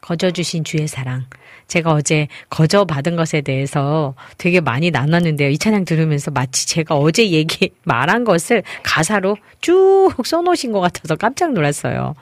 [0.00, 1.26] 거저 주신 주의 사랑.
[1.68, 5.48] 제가 어제 거저 받은 것에 대해서 되게 많이 나눴는데요.
[5.48, 11.52] 이 찬양 들으면서 마치 제가 어제 얘기, 말한 것을 가사로 쭉 써놓으신 것 같아서 깜짝
[11.52, 12.14] 놀랐어요.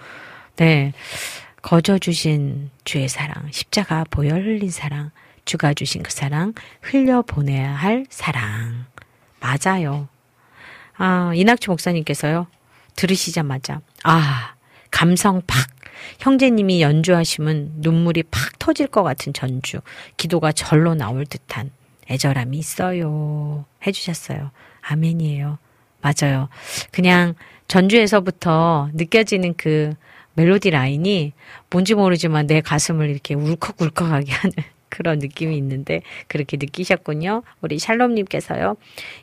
[0.56, 0.93] 네.
[1.61, 5.11] 거저 주신 주의 사랑, 십자가 보혈 흘린 사랑,
[5.44, 8.86] 주가 주신 그 사랑, 흘려 보내야 할 사랑.
[9.40, 10.09] 맞아요.
[10.97, 12.47] 아, 이낙주 목사님께서요.
[12.97, 14.55] 들으시자마자, 아,
[14.90, 15.66] 감성 팍
[16.20, 19.80] 형제님이 연주하시면 눈물이 팍 터질 것 같은 전주,
[20.16, 21.70] 기도가 절로 나올 듯한
[22.10, 23.64] 애절함이 있어요.
[23.86, 24.50] 해주셨어요.
[24.82, 25.58] 아멘이에요.
[26.00, 26.48] 맞아요.
[26.90, 27.34] 그냥
[27.68, 29.94] 전주에서부터 느껴지는 그
[30.34, 31.32] 멜로디 라인이
[31.70, 34.54] 뭔지 모르지만 내 가슴을 이렇게 울컥울컥하게 하는
[34.94, 37.42] 그런 느낌이 있는데 그렇게 느끼셨군요.
[37.60, 38.76] 우리 샬롬님께서요.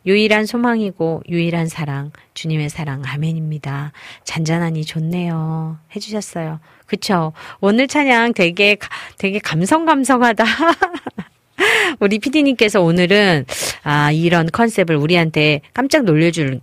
[0.06, 3.94] 유일한 소망이고 유일한 사랑, 주님의 사랑, 아멘입니다.
[4.26, 5.78] 잔잔하니 좋네요.
[5.96, 6.60] 해주셨어요.
[6.88, 7.32] 그쵸?
[7.62, 8.76] 오늘 찬양 되게,
[9.18, 10.44] 되게 감성감성하다.
[12.02, 13.46] 우리 피디님께서 오늘은,
[13.84, 16.60] 아, 이런 컨셉을 우리한테 깜짝 놀려줄,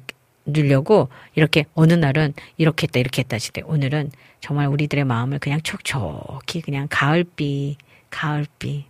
[0.53, 4.11] 주려고 이렇게 어느 날은 이렇게 했다 이렇게 했다 시대 오늘은
[4.41, 7.77] 정말 우리들의 마음을 그냥 촉촉히 그냥 가을비
[8.09, 8.88] 가을비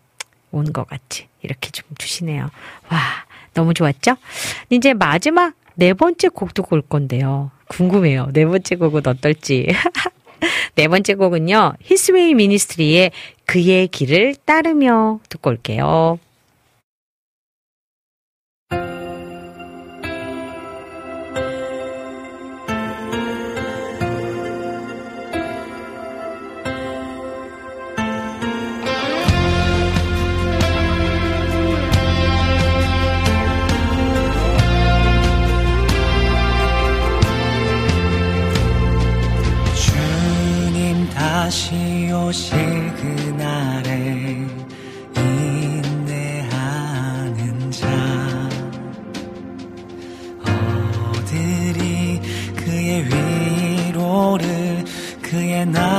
[0.51, 2.51] 온 것 같이 이렇게 좀 주시네요.
[2.91, 2.99] 와
[3.55, 4.17] 너무 좋았죠?
[4.71, 7.51] 이제 마지막 네 번째 곡 듣고 올 건데요.
[7.69, 8.29] 궁금해요.
[8.33, 9.69] 네 번째 곡은 어떨지.
[10.77, 11.75] 네 번째 곡은요.
[11.83, 13.11] 히스웨이 미니스트리의
[13.47, 16.19] 그의 길을 따르며 듣고 올게요.
[42.29, 42.59] 오실
[42.95, 44.47] 그날에
[45.17, 46.51] 인내하는
[47.71, 47.89] 자.
[51.17, 52.21] 어들이
[52.55, 54.85] 그의 위로를
[55.23, 55.98] 그의 나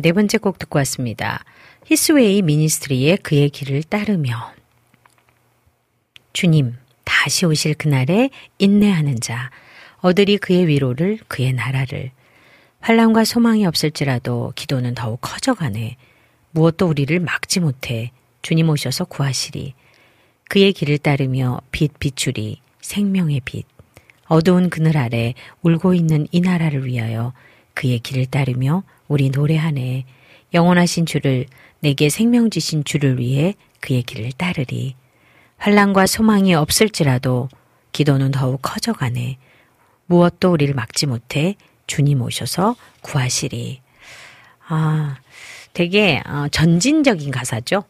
[0.00, 1.44] 네, 네 번째 곡 듣고 왔습니다.
[1.84, 4.54] 히스웨이 미니스트리의 그의 길을 따르며.
[6.32, 6.74] 주님
[7.04, 9.50] 다시 오실 그날에 인내하는 자
[9.98, 12.12] 어들이 그의 위로를 그의 나라를.
[12.80, 15.96] 환란과 소망이 없을지라도 기도는 더욱 커져가네.
[16.52, 18.10] 무엇도 우리를 막지 못해
[18.40, 19.74] 주님 오셔서 구하시리.
[20.48, 23.66] 그의 길을 따르며 빛 비추리 생명의 빛.
[24.28, 27.34] 어두운 그늘 아래 울고 있는 이 나라를 위하여
[27.80, 30.04] 그의 길을 따르며 우리 노래하네.
[30.52, 31.46] 영원하신 주를
[31.78, 34.96] 내게 생명 주신 주를 위해 그의 길을 따르리.
[35.56, 37.48] 환란과 소망이 없을지라도
[37.92, 39.38] 기도는 더욱 커져가네.
[40.04, 43.80] 무엇도 우리를 막지 못해 주님 오셔서 구하시리.
[44.68, 45.16] 아,
[45.72, 47.84] 되게 어, 전진적인 가사죠.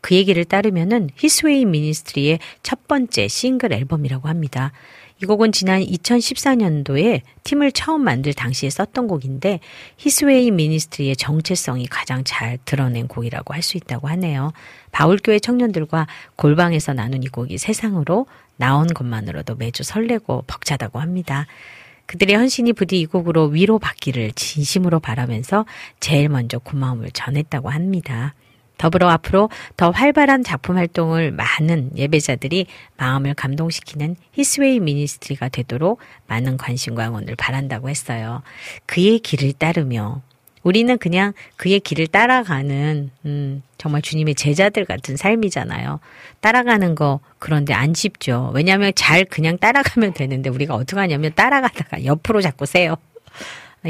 [0.00, 4.72] 그 얘기를 따르면은 히스웨이 미니스트리의 첫 번째 싱글 앨범이라고 합니다.
[5.22, 9.60] 이 곡은 지난 2014년도에 팀을 처음 만들 당시에 썼던 곡인데
[9.96, 14.52] 히스웨이 미니스트리의 정체성이 가장 잘 드러낸 곡이라고 할 수 있다고 하네요.
[14.92, 16.06] 바울교회 청년들과
[16.36, 18.26] 골방에서 나눈 이 곡이 세상으로
[18.56, 21.46] 나온 것만으로도 매주 설레고 벅차다고 합니다.
[22.06, 25.66] 그들의 헌신이 부디 이 곡으로 위로받기를 진심으로 바라면서
[25.98, 28.34] 제일 먼저 고마움을 전했다고 합니다.
[28.78, 32.66] 더불어 앞으로 더 활발한 작품 활동을 많은 예배자들이
[32.96, 38.42] 마음을 감동시키는 히스웨이 미니스트리가 되도록 많은 관심과 응원을 바란다고 했어요.
[38.86, 40.22] 그의 길을 따르며
[40.66, 46.00] 우리는 그냥 그의 길을 따라가는 음, 정말 주님의 제자들 같은 삶이잖아요.
[46.40, 48.50] 따라가는 거 그런데 안 쉽죠.
[48.52, 52.96] 왜냐하면 잘 그냥 따라가면 되는데 우리가 어떻게 하냐면 따라가다가 옆으로 자꾸 세요.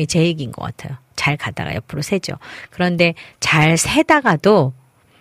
[0.05, 0.99] 제 얘기인 것 같아요.
[1.17, 2.35] 잘 가다가 옆으로 세죠.
[2.71, 4.75] 그런데 잘 세다가도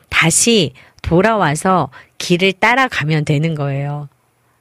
[0.10, 4.10] 다시 돌아와서 길을 따라가면 되는 거예요.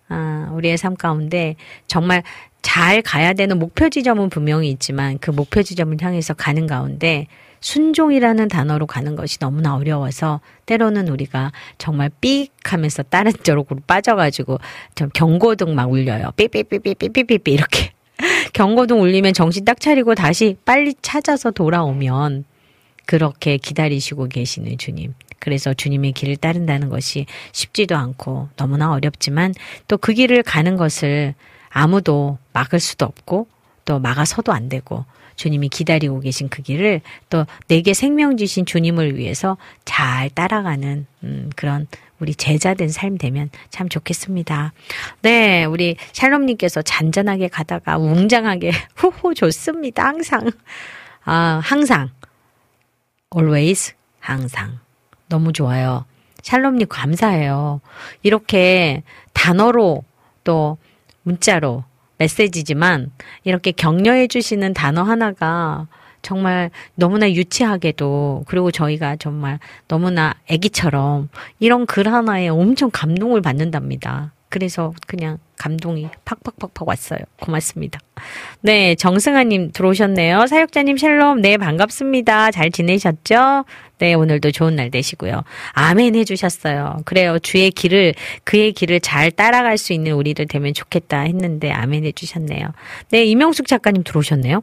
[0.08, 2.22] 아, 우리의 삶 가운데 정말
[2.62, 7.26] 잘 가야 되는 목표 지점은 분명히 있지만 그 목표 지점을 향해서 가는 가운데
[7.60, 14.58] 순종이라는 단어로 가는 것이 너무나 어려워서 때로는 우리가 정말 삑 하면서 다른 쪽으로 빠져가지고
[14.94, 16.30] 좀 경고등 막 울려요.
[16.36, 17.90] 삐삐삐삐삐삐삐 이렇게.
[18.54, 22.44] 경고등 울리면 정신 딱 차리고 다시 빨리 찾아서 돌아오면
[23.04, 25.12] 그렇게 기다리시고 계시는 주님.
[25.38, 29.52] 그래서 주님의 길을 따른다는 것이 쉽지도 않고 너무나 어렵지만
[29.88, 31.34] 또 그 길을 가는 것을
[31.68, 33.48] 아무도 막을 수도 없고
[33.84, 35.04] 또 막아서도 안 되고
[35.36, 41.86] 주님이 기다리고 계신 그 길을 또 내게 생명 주신 주님을 위해서 잘 따라가는 음, 그런
[42.20, 44.72] 우리 제자된 삶 되면 참 좋겠습니다.
[45.22, 50.06] 네, 우리 샬롬님께서 잔잔하게 가다가 웅장하게 후후 좋습니다.
[50.06, 50.50] 항상
[51.24, 52.10] 아 항상
[53.36, 54.78] always 항상
[55.28, 56.04] 너무 좋아요.
[56.42, 57.80] 샬롬님 감사해요.
[58.22, 60.04] 이렇게 단어로
[60.44, 60.78] 또
[61.22, 61.84] 문자로
[62.18, 63.10] 메시지지만
[63.44, 65.88] 이렇게 격려해 주시는 단어 하나가
[66.24, 71.28] 정말 너무나 유치하게도 그리고 저희가 정말 너무나 애기처럼
[71.60, 74.32] 이런 글 하나에 엄청 감동을 받는답니다.
[74.48, 77.18] 그래서 그냥 감동이 팍팍팍팍 왔어요.
[77.40, 77.98] 고맙습니다.
[78.60, 80.46] 네, 정승아님 들어오셨네요.
[80.46, 82.52] 사역자님 샬롬, 네, 반갑습니다.
[82.52, 83.64] 잘 지내셨죠?
[83.98, 85.42] 네, 오늘도 좋은 날 되시고요.
[85.72, 86.98] 아멘 해주셨어요.
[87.04, 87.38] 그래요.
[87.40, 88.14] 주의 길을,
[88.44, 92.68] 그의 길을 잘 따라갈 수 있는 우리들 되면 좋겠다 했는데 아멘 해주셨네요.
[93.10, 94.62] 네, 이명숙 작가님 들어오셨네요.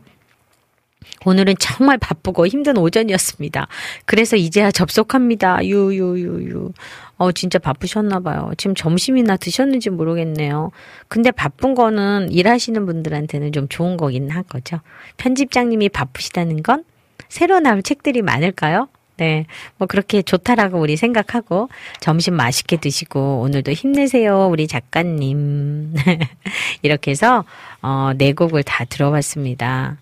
[1.25, 3.67] 오늘은 정말 바쁘고 힘든 오전이었습니다.
[4.05, 5.63] 그래서 이제야 접속합니다.
[5.63, 6.71] 유유유유.
[7.17, 8.51] 어 진짜 바쁘셨나 봐요.
[8.57, 10.71] 지금 점심이나 드셨는지 모르겠네요.
[11.07, 14.79] 근데 바쁜 거는 일하시는 분들한테는 좀 좋은 거긴 한 거죠.
[15.17, 16.83] 편집장님이 바쁘시다는 건
[17.29, 18.87] 새로 나올 책들이 많을까요?
[19.17, 19.45] 네.
[19.77, 21.69] 뭐 그렇게 좋다라고 우리 생각하고
[21.99, 24.47] 점심 맛있게 드시고 오늘도 힘내세요.
[24.47, 25.93] 우리 작가님.
[26.81, 27.45] 이렇게 해서
[27.83, 29.97] 어, 네 곡을 다 들어봤습니다.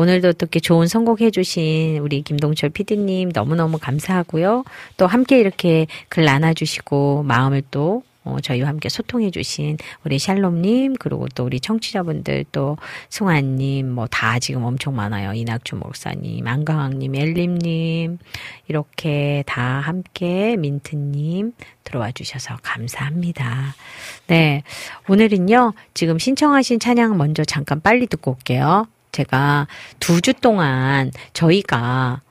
[0.00, 4.64] 오늘도 어떻게 좋은 선곡 해주신 우리 김동철 PD님 너무너무 감사하고요.
[4.96, 11.26] 또 함께 이렇게 글 나눠주시고 마음을 또 어, 저희와 함께 소통해 주신 우리 샬롬님, 그리고
[11.34, 12.78] 또 우리 청취자분들, 또
[13.10, 15.34] 승환님, 뭐 다 지금 엄청 많아요.
[15.34, 18.18] 이낙주 목사님, 안강학님, 엘림님,
[18.68, 21.52] 이렇게 다 함께 민트님
[21.84, 23.74] 들어와 주셔서 감사합니다.
[24.28, 24.62] 네.
[25.08, 28.86] 오늘은요, 지금 신청하신 찬양 먼저 잠깐 빨리 듣고 올게요.
[29.12, 29.66] 제가
[29.98, 32.22] 두 주 동안 저희가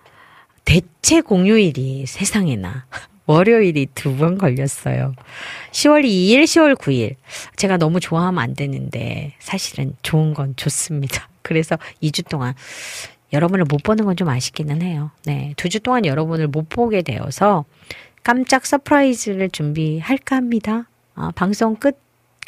[0.66, 2.86] 대체 공휴일이 세상에나
[3.26, 5.14] 월요일이 두 번 걸렸어요.
[5.72, 7.16] 10월 2일, 10월 9일.
[7.58, 11.30] 제가 너무 좋아하면 안 되는데 사실은 좋은 건 좋습니다.
[11.44, 12.54] 그래서 2주 동안
[13.32, 15.12] 여러분을 못 보는 건 좀 아쉽기는 해요.
[15.26, 15.54] 네.
[15.58, 17.66] 두 주 동안 여러분을 못 보게 되어서
[18.24, 20.90] 깜짝 surprise를 준비할까 합니다.
[21.16, 21.98] 아, 방송 끝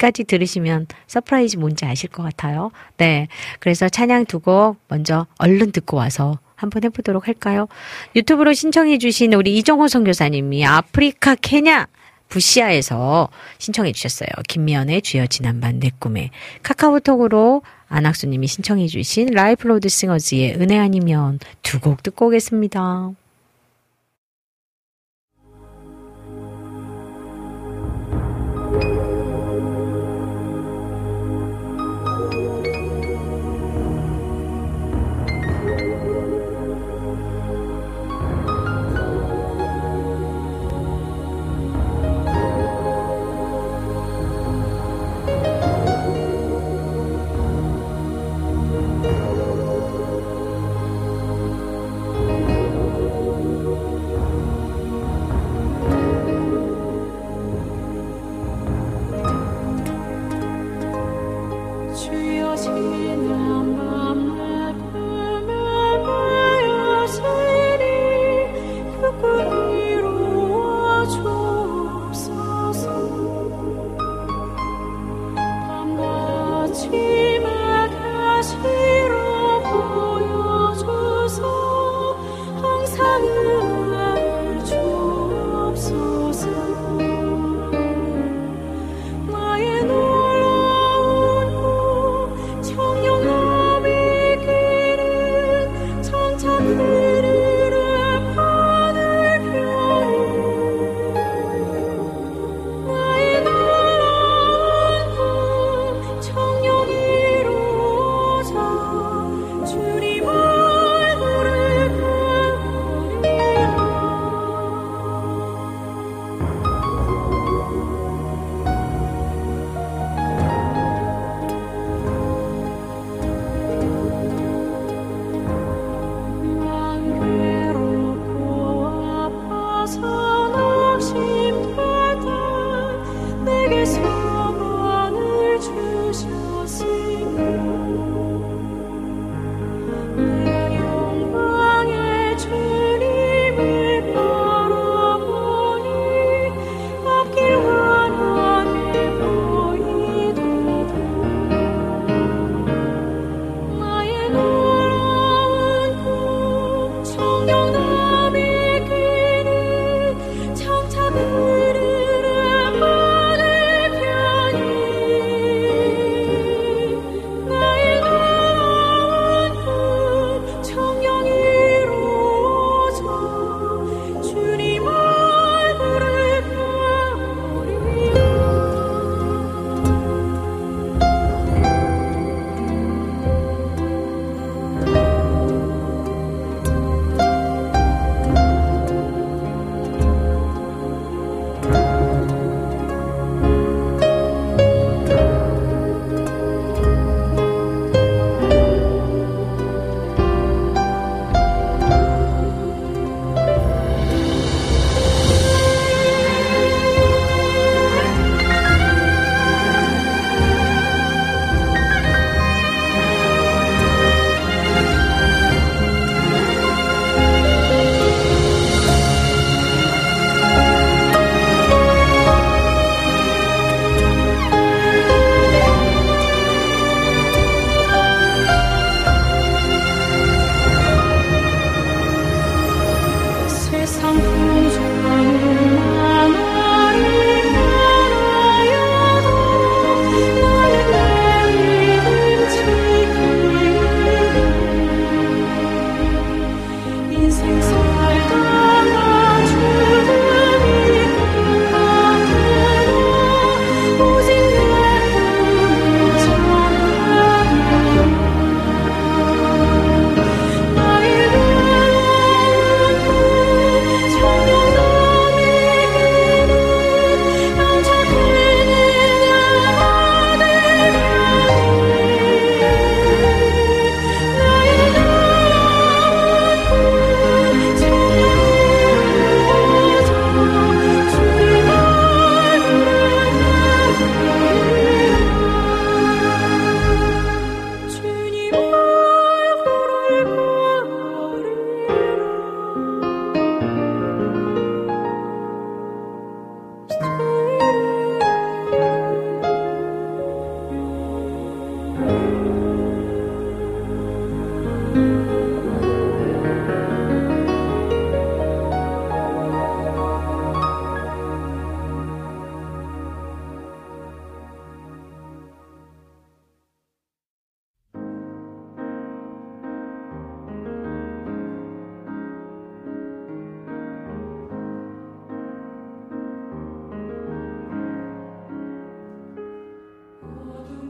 [0.02, 2.72] 끝까지 들으시면 surprise 뭔지 아실 것 같아요.
[2.96, 3.28] 네.
[3.60, 7.68] 그래서 찬양 두 곡 먼저 얼른 듣고 와서 한번 해보도록 할까요?
[8.16, 11.86] 유튜브로 신청해주신 우리 이정호 선교사님이 아프리카 케냐
[12.28, 14.28] 부시아에서 신청해 주셨어요.
[14.48, 16.30] 김미연의 주여 지난밤 내 꿈에
[16.64, 23.12] 카카오톡으로 안학수님이 신청해 주신 라이프 로드 싱어즈의 은혜 아니면 두 곡 듣고 오겠습니다.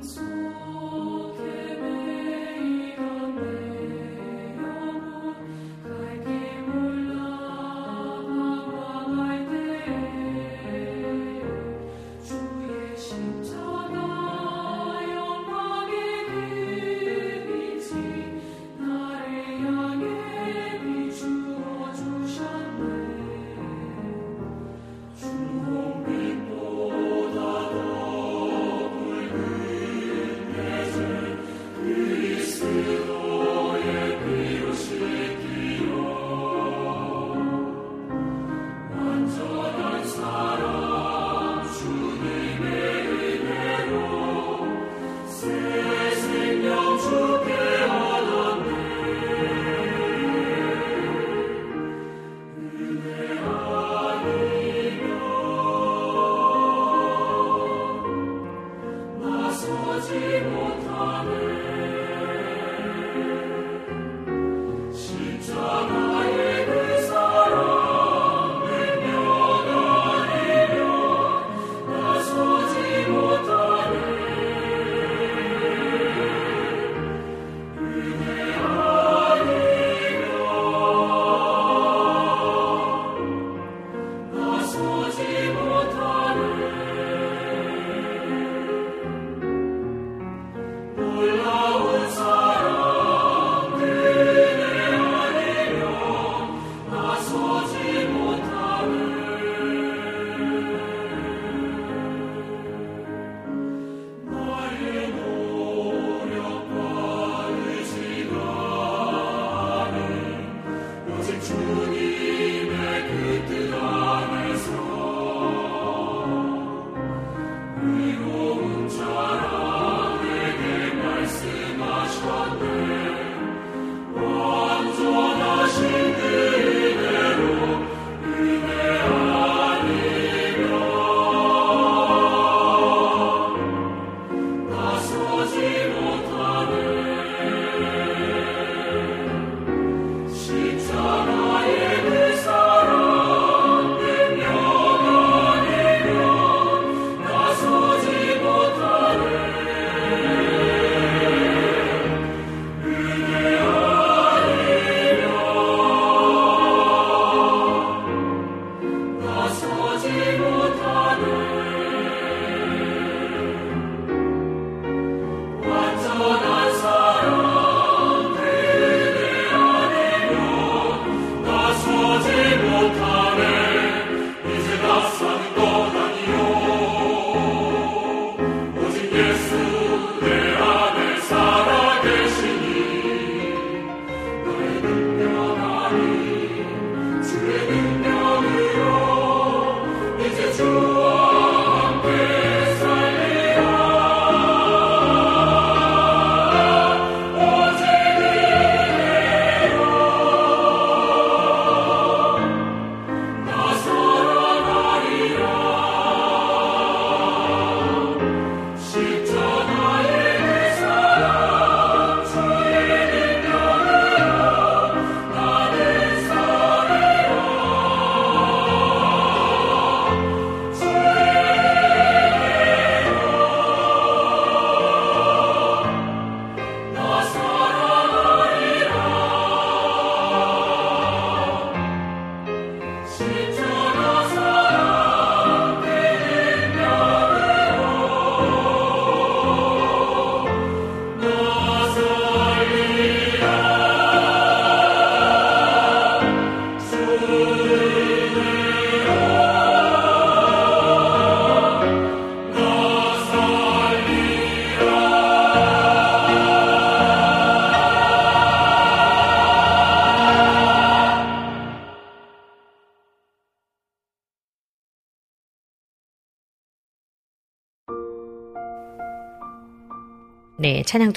[0.03, 0.31] Christ.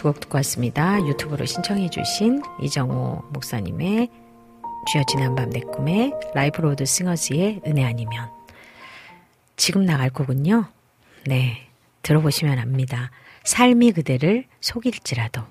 [0.05, 1.03] 두 곡 듣고 왔습니다.
[1.07, 4.09] 유튜브로 신청해 주신 이정호 목사님의
[4.87, 8.29] 주여 지난밤 내 꿈에 라이프 로드 싱어즈의 은혜 아니면
[9.55, 10.65] 지금 나갈 거군요.
[11.25, 11.67] 네,
[12.03, 13.09] 들어보시면 압니다.
[13.45, 15.41] 삶이 그대를 속일지라도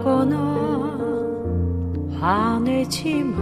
[0.00, 0.96] 하거나
[2.18, 3.36] 화내지만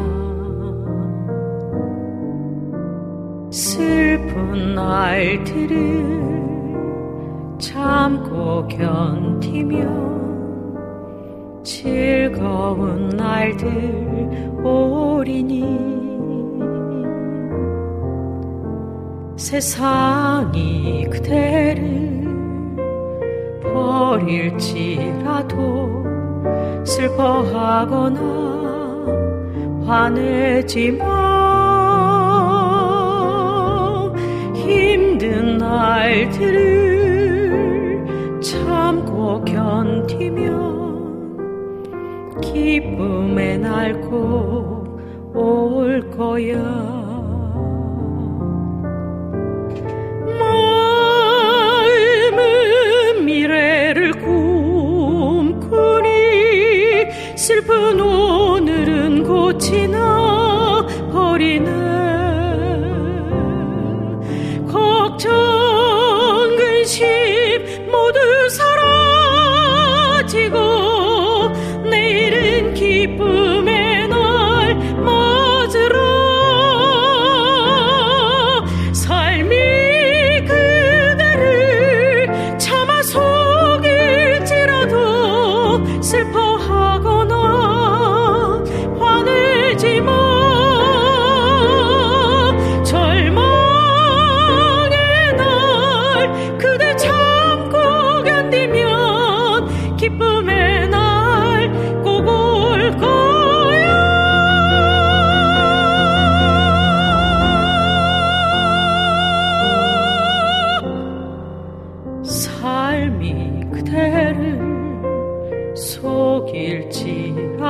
[3.51, 6.29] 슬픈 날들을
[7.59, 10.09] 참고 견디며
[11.63, 15.99] 즐거운 날들 오리니.
[19.37, 21.48] 세상이 그대
[27.79, 28.21] 하거나
[29.87, 31.07] 화내지 마.
[34.55, 36.81] 힘든 날들을
[38.41, 40.59] 참고 견디면
[42.41, 44.89] 기쁨의 날 꼭
[45.35, 46.98] 올 거야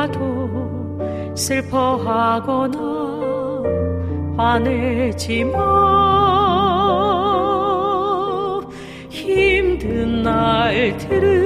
[0.07, 2.79] 속일지라도 슬퍼하거나
[4.37, 5.59] 화내지 마
[9.09, 11.41] 힘든 날들을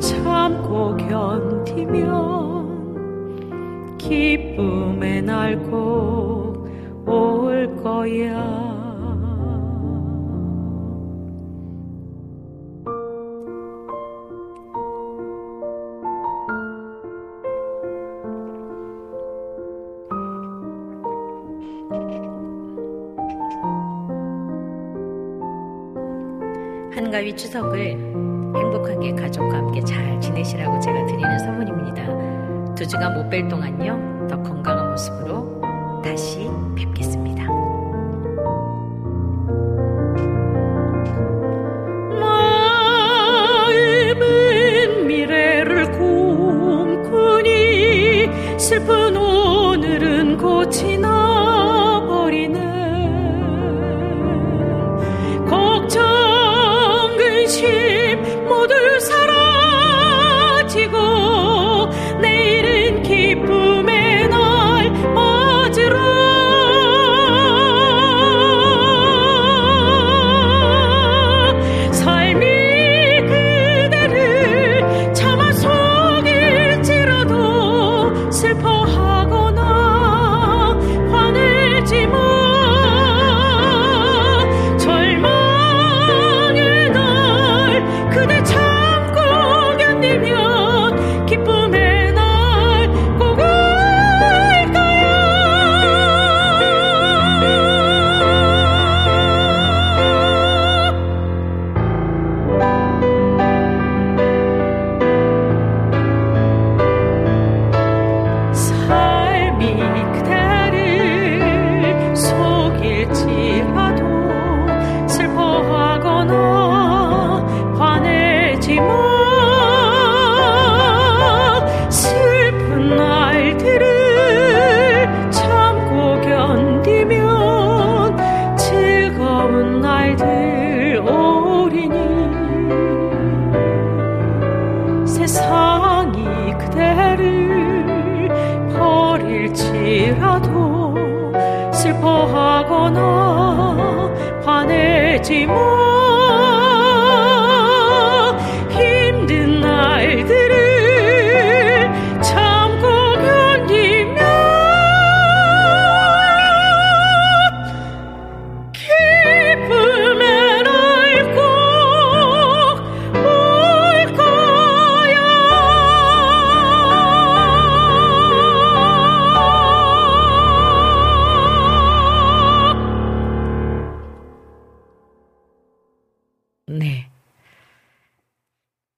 [0.00, 1.96] 참고 견디면
[3.98, 6.56] 기쁨의 날 꼭
[7.06, 8.75] 올 거야
[27.36, 27.90] 추석을
[28.56, 32.74] 행복하게 가족과 함께 잘 지내시라고 제가 드리는 선물입니다.
[32.74, 35.60] 두 주간 못 뵐 동안요, 더 건강한 모습으로
[36.02, 37.44] 다시 뵙겠습니다.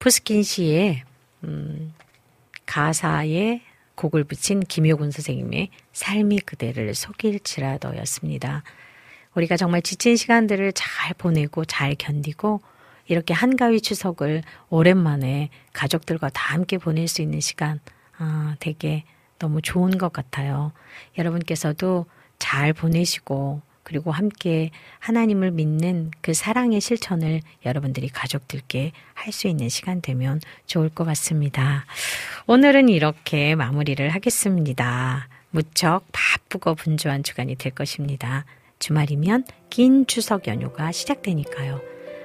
[0.09, 1.03] 푸스킨 씨의
[1.45, 1.93] 음,
[2.65, 3.61] 가사에
[3.95, 8.63] 곡을 붙인 김효군 선생님의 삶이 그대를 속일지라도였습니다.
[9.35, 12.63] 우리가 정말 지친 시간들을 잘 보내고 잘 견디고
[13.07, 17.79] 이렇게 한가위 추석을 오랜만에 가족들과 다 함께 보낼 수 있는 시간
[18.17, 19.05] 아, 되게
[19.39, 20.73] 너무 좋은 것 같아요.
[21.19, 22.07] 여러분께서도
[22.39, 30.01] 잘 보내시고 그리고 함께 하나님을 믿는 그 사랑의 실천을 여러분들이 가족들께 할 수 있는 시간
[30.01, 31.87] 되면 좋을 것 같습니다.
[32.47, 35.29] 오늘은 이렇게 마무리를 하겠습니다.
[35.51, 38.45] 무척 바쁘고 분주한 주간이 될 것입니다.
[38.79, 41.81] 주말이면 긴 추석 연휴가 시작되니까요.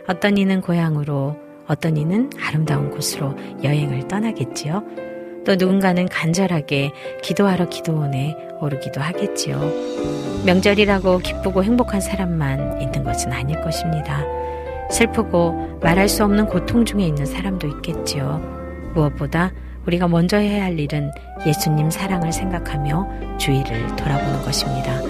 [0.08, 5.13] 어떤 이는 고향으로, 어떤 이는 아름다운 곳으로 여행을 떠나겠지요.
[5.46, 6.92] 또 누군가는 간절하게
[7.22, 9.60] 기도하러 기도원에 오르기도 하겠지요.
[10.46, 14.24] 명절이라고 기쁘고 행복한 사람만 있는 것은 아닐 것입니다.
[14.90, 18.92] 슬프고 말할 수 없는 고통 중에 있는 사람도 있겠지요.
[18.94, 19.52] 무엇보다
[19.86, 21.12] 우리가 먼저 해야 할 일은
[21.46, 25.02] 예수님 사랑을 생각하며 주의를 돌아보는 것입니다.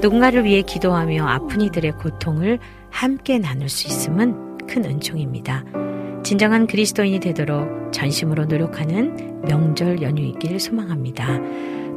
[0.00, 2.58] 누군가를 위해 기도하며 아픈 이들의 고통을
[2.90, 5.64] 함께 나눌 수 있음은 큰 은총입니다.
[6.26, 11.38] 진정한 그리스도인이 되도록 전심으로 노력하는 명절 연휴이길 소망합니다.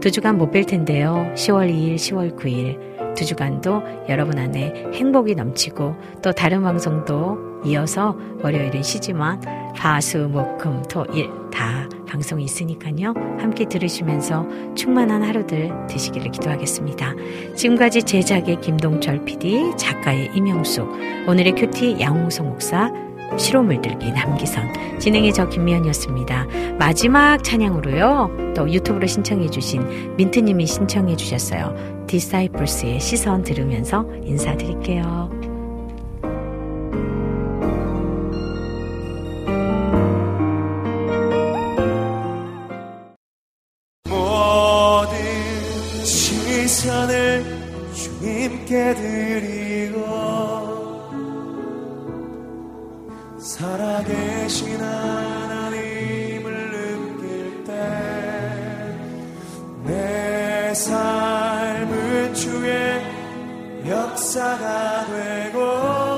[0.01, 1.31] 두 주간 못 뵐 텐데요.
[1.33, 8.83] 10월 2일, 10월 9일 두 주간도 여러분 안에 행복이 넘치고 또 다른 방송도 이어서 월요일은
[8.83, 9.41] 쉬지만
[9.75, 13.13] 화수, 목, 금, 토, 일 다 방송이 있으니까요.
[13.39, 14.45] 함께 들으시면서
[14.75, 17.15] 충만한 하루들 되시기를 기도하겠습니다.
[17.55, 20.87] 지금까지 제작의 김동철 PD, 작가의 임영숙,
[21.27, 22.91] 오늘의 큐티 양홍석 목사,
[23.37, 26.47] 시로 물들기 남기선 진행의 저 김미연이었습니다.
[26.77, 28.53] 마지막 찬양으로요.
[28.55, 31.75] 또 유튜브로 신청해 주신 민트님이 신청해 주셨어요.
[32.07, 35.29] 디사이플스의 시선 들으면서 인사드릴게요.
[44.09, 45.17] 모든
[46.03, 47.45] 시선을
[47.93, 49.68] 주님께 드리
[60.79, 63.01] 삶은 주의
[63.85, 66.08] 역사가 되고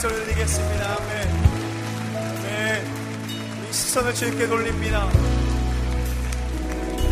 [0.00, 0.96] 박수를 드리겠습니다.
[0.96, 1.28] 아멘.
[2.14, 2.86] 아멘
[3.68, 5.10] 이 시선을 주님께 돌립니다.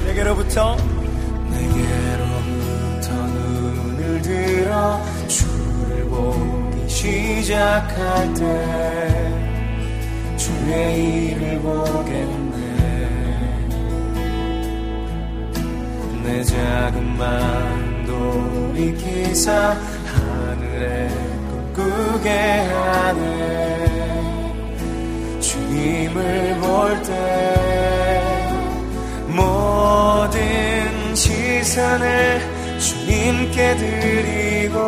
[0.07, 0.77] 내게로부터
[1.51, 9.37] 내게로부터 눈을 들어 주를 보기 시작할 때
[10.39, 12.57] 주의 일을 보겠네
[16.25, 17.19] 내 작은
[18.79, 19.98] 익히사 하늘에
[21.99, 23.19] 꿈꾸게 하네.
[25.41, 27.11] 주님을 볼 때
[29.27, 32.41] 모든 시선을
[32.79, 34.79] 주님께 드리고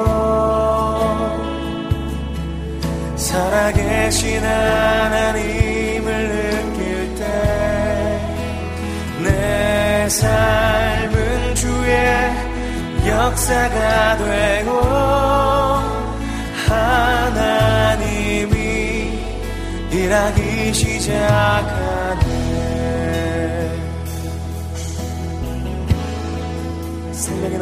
[3.17, 7.25] 살아계신 하나님을 느낄 때
[9.25, 12.31] 내 삶은 주의
[13.07, 14.71] 역사가 되고
[16.71, 18.55] 하나님이
[19.91, 22.00] 일하기 시작하네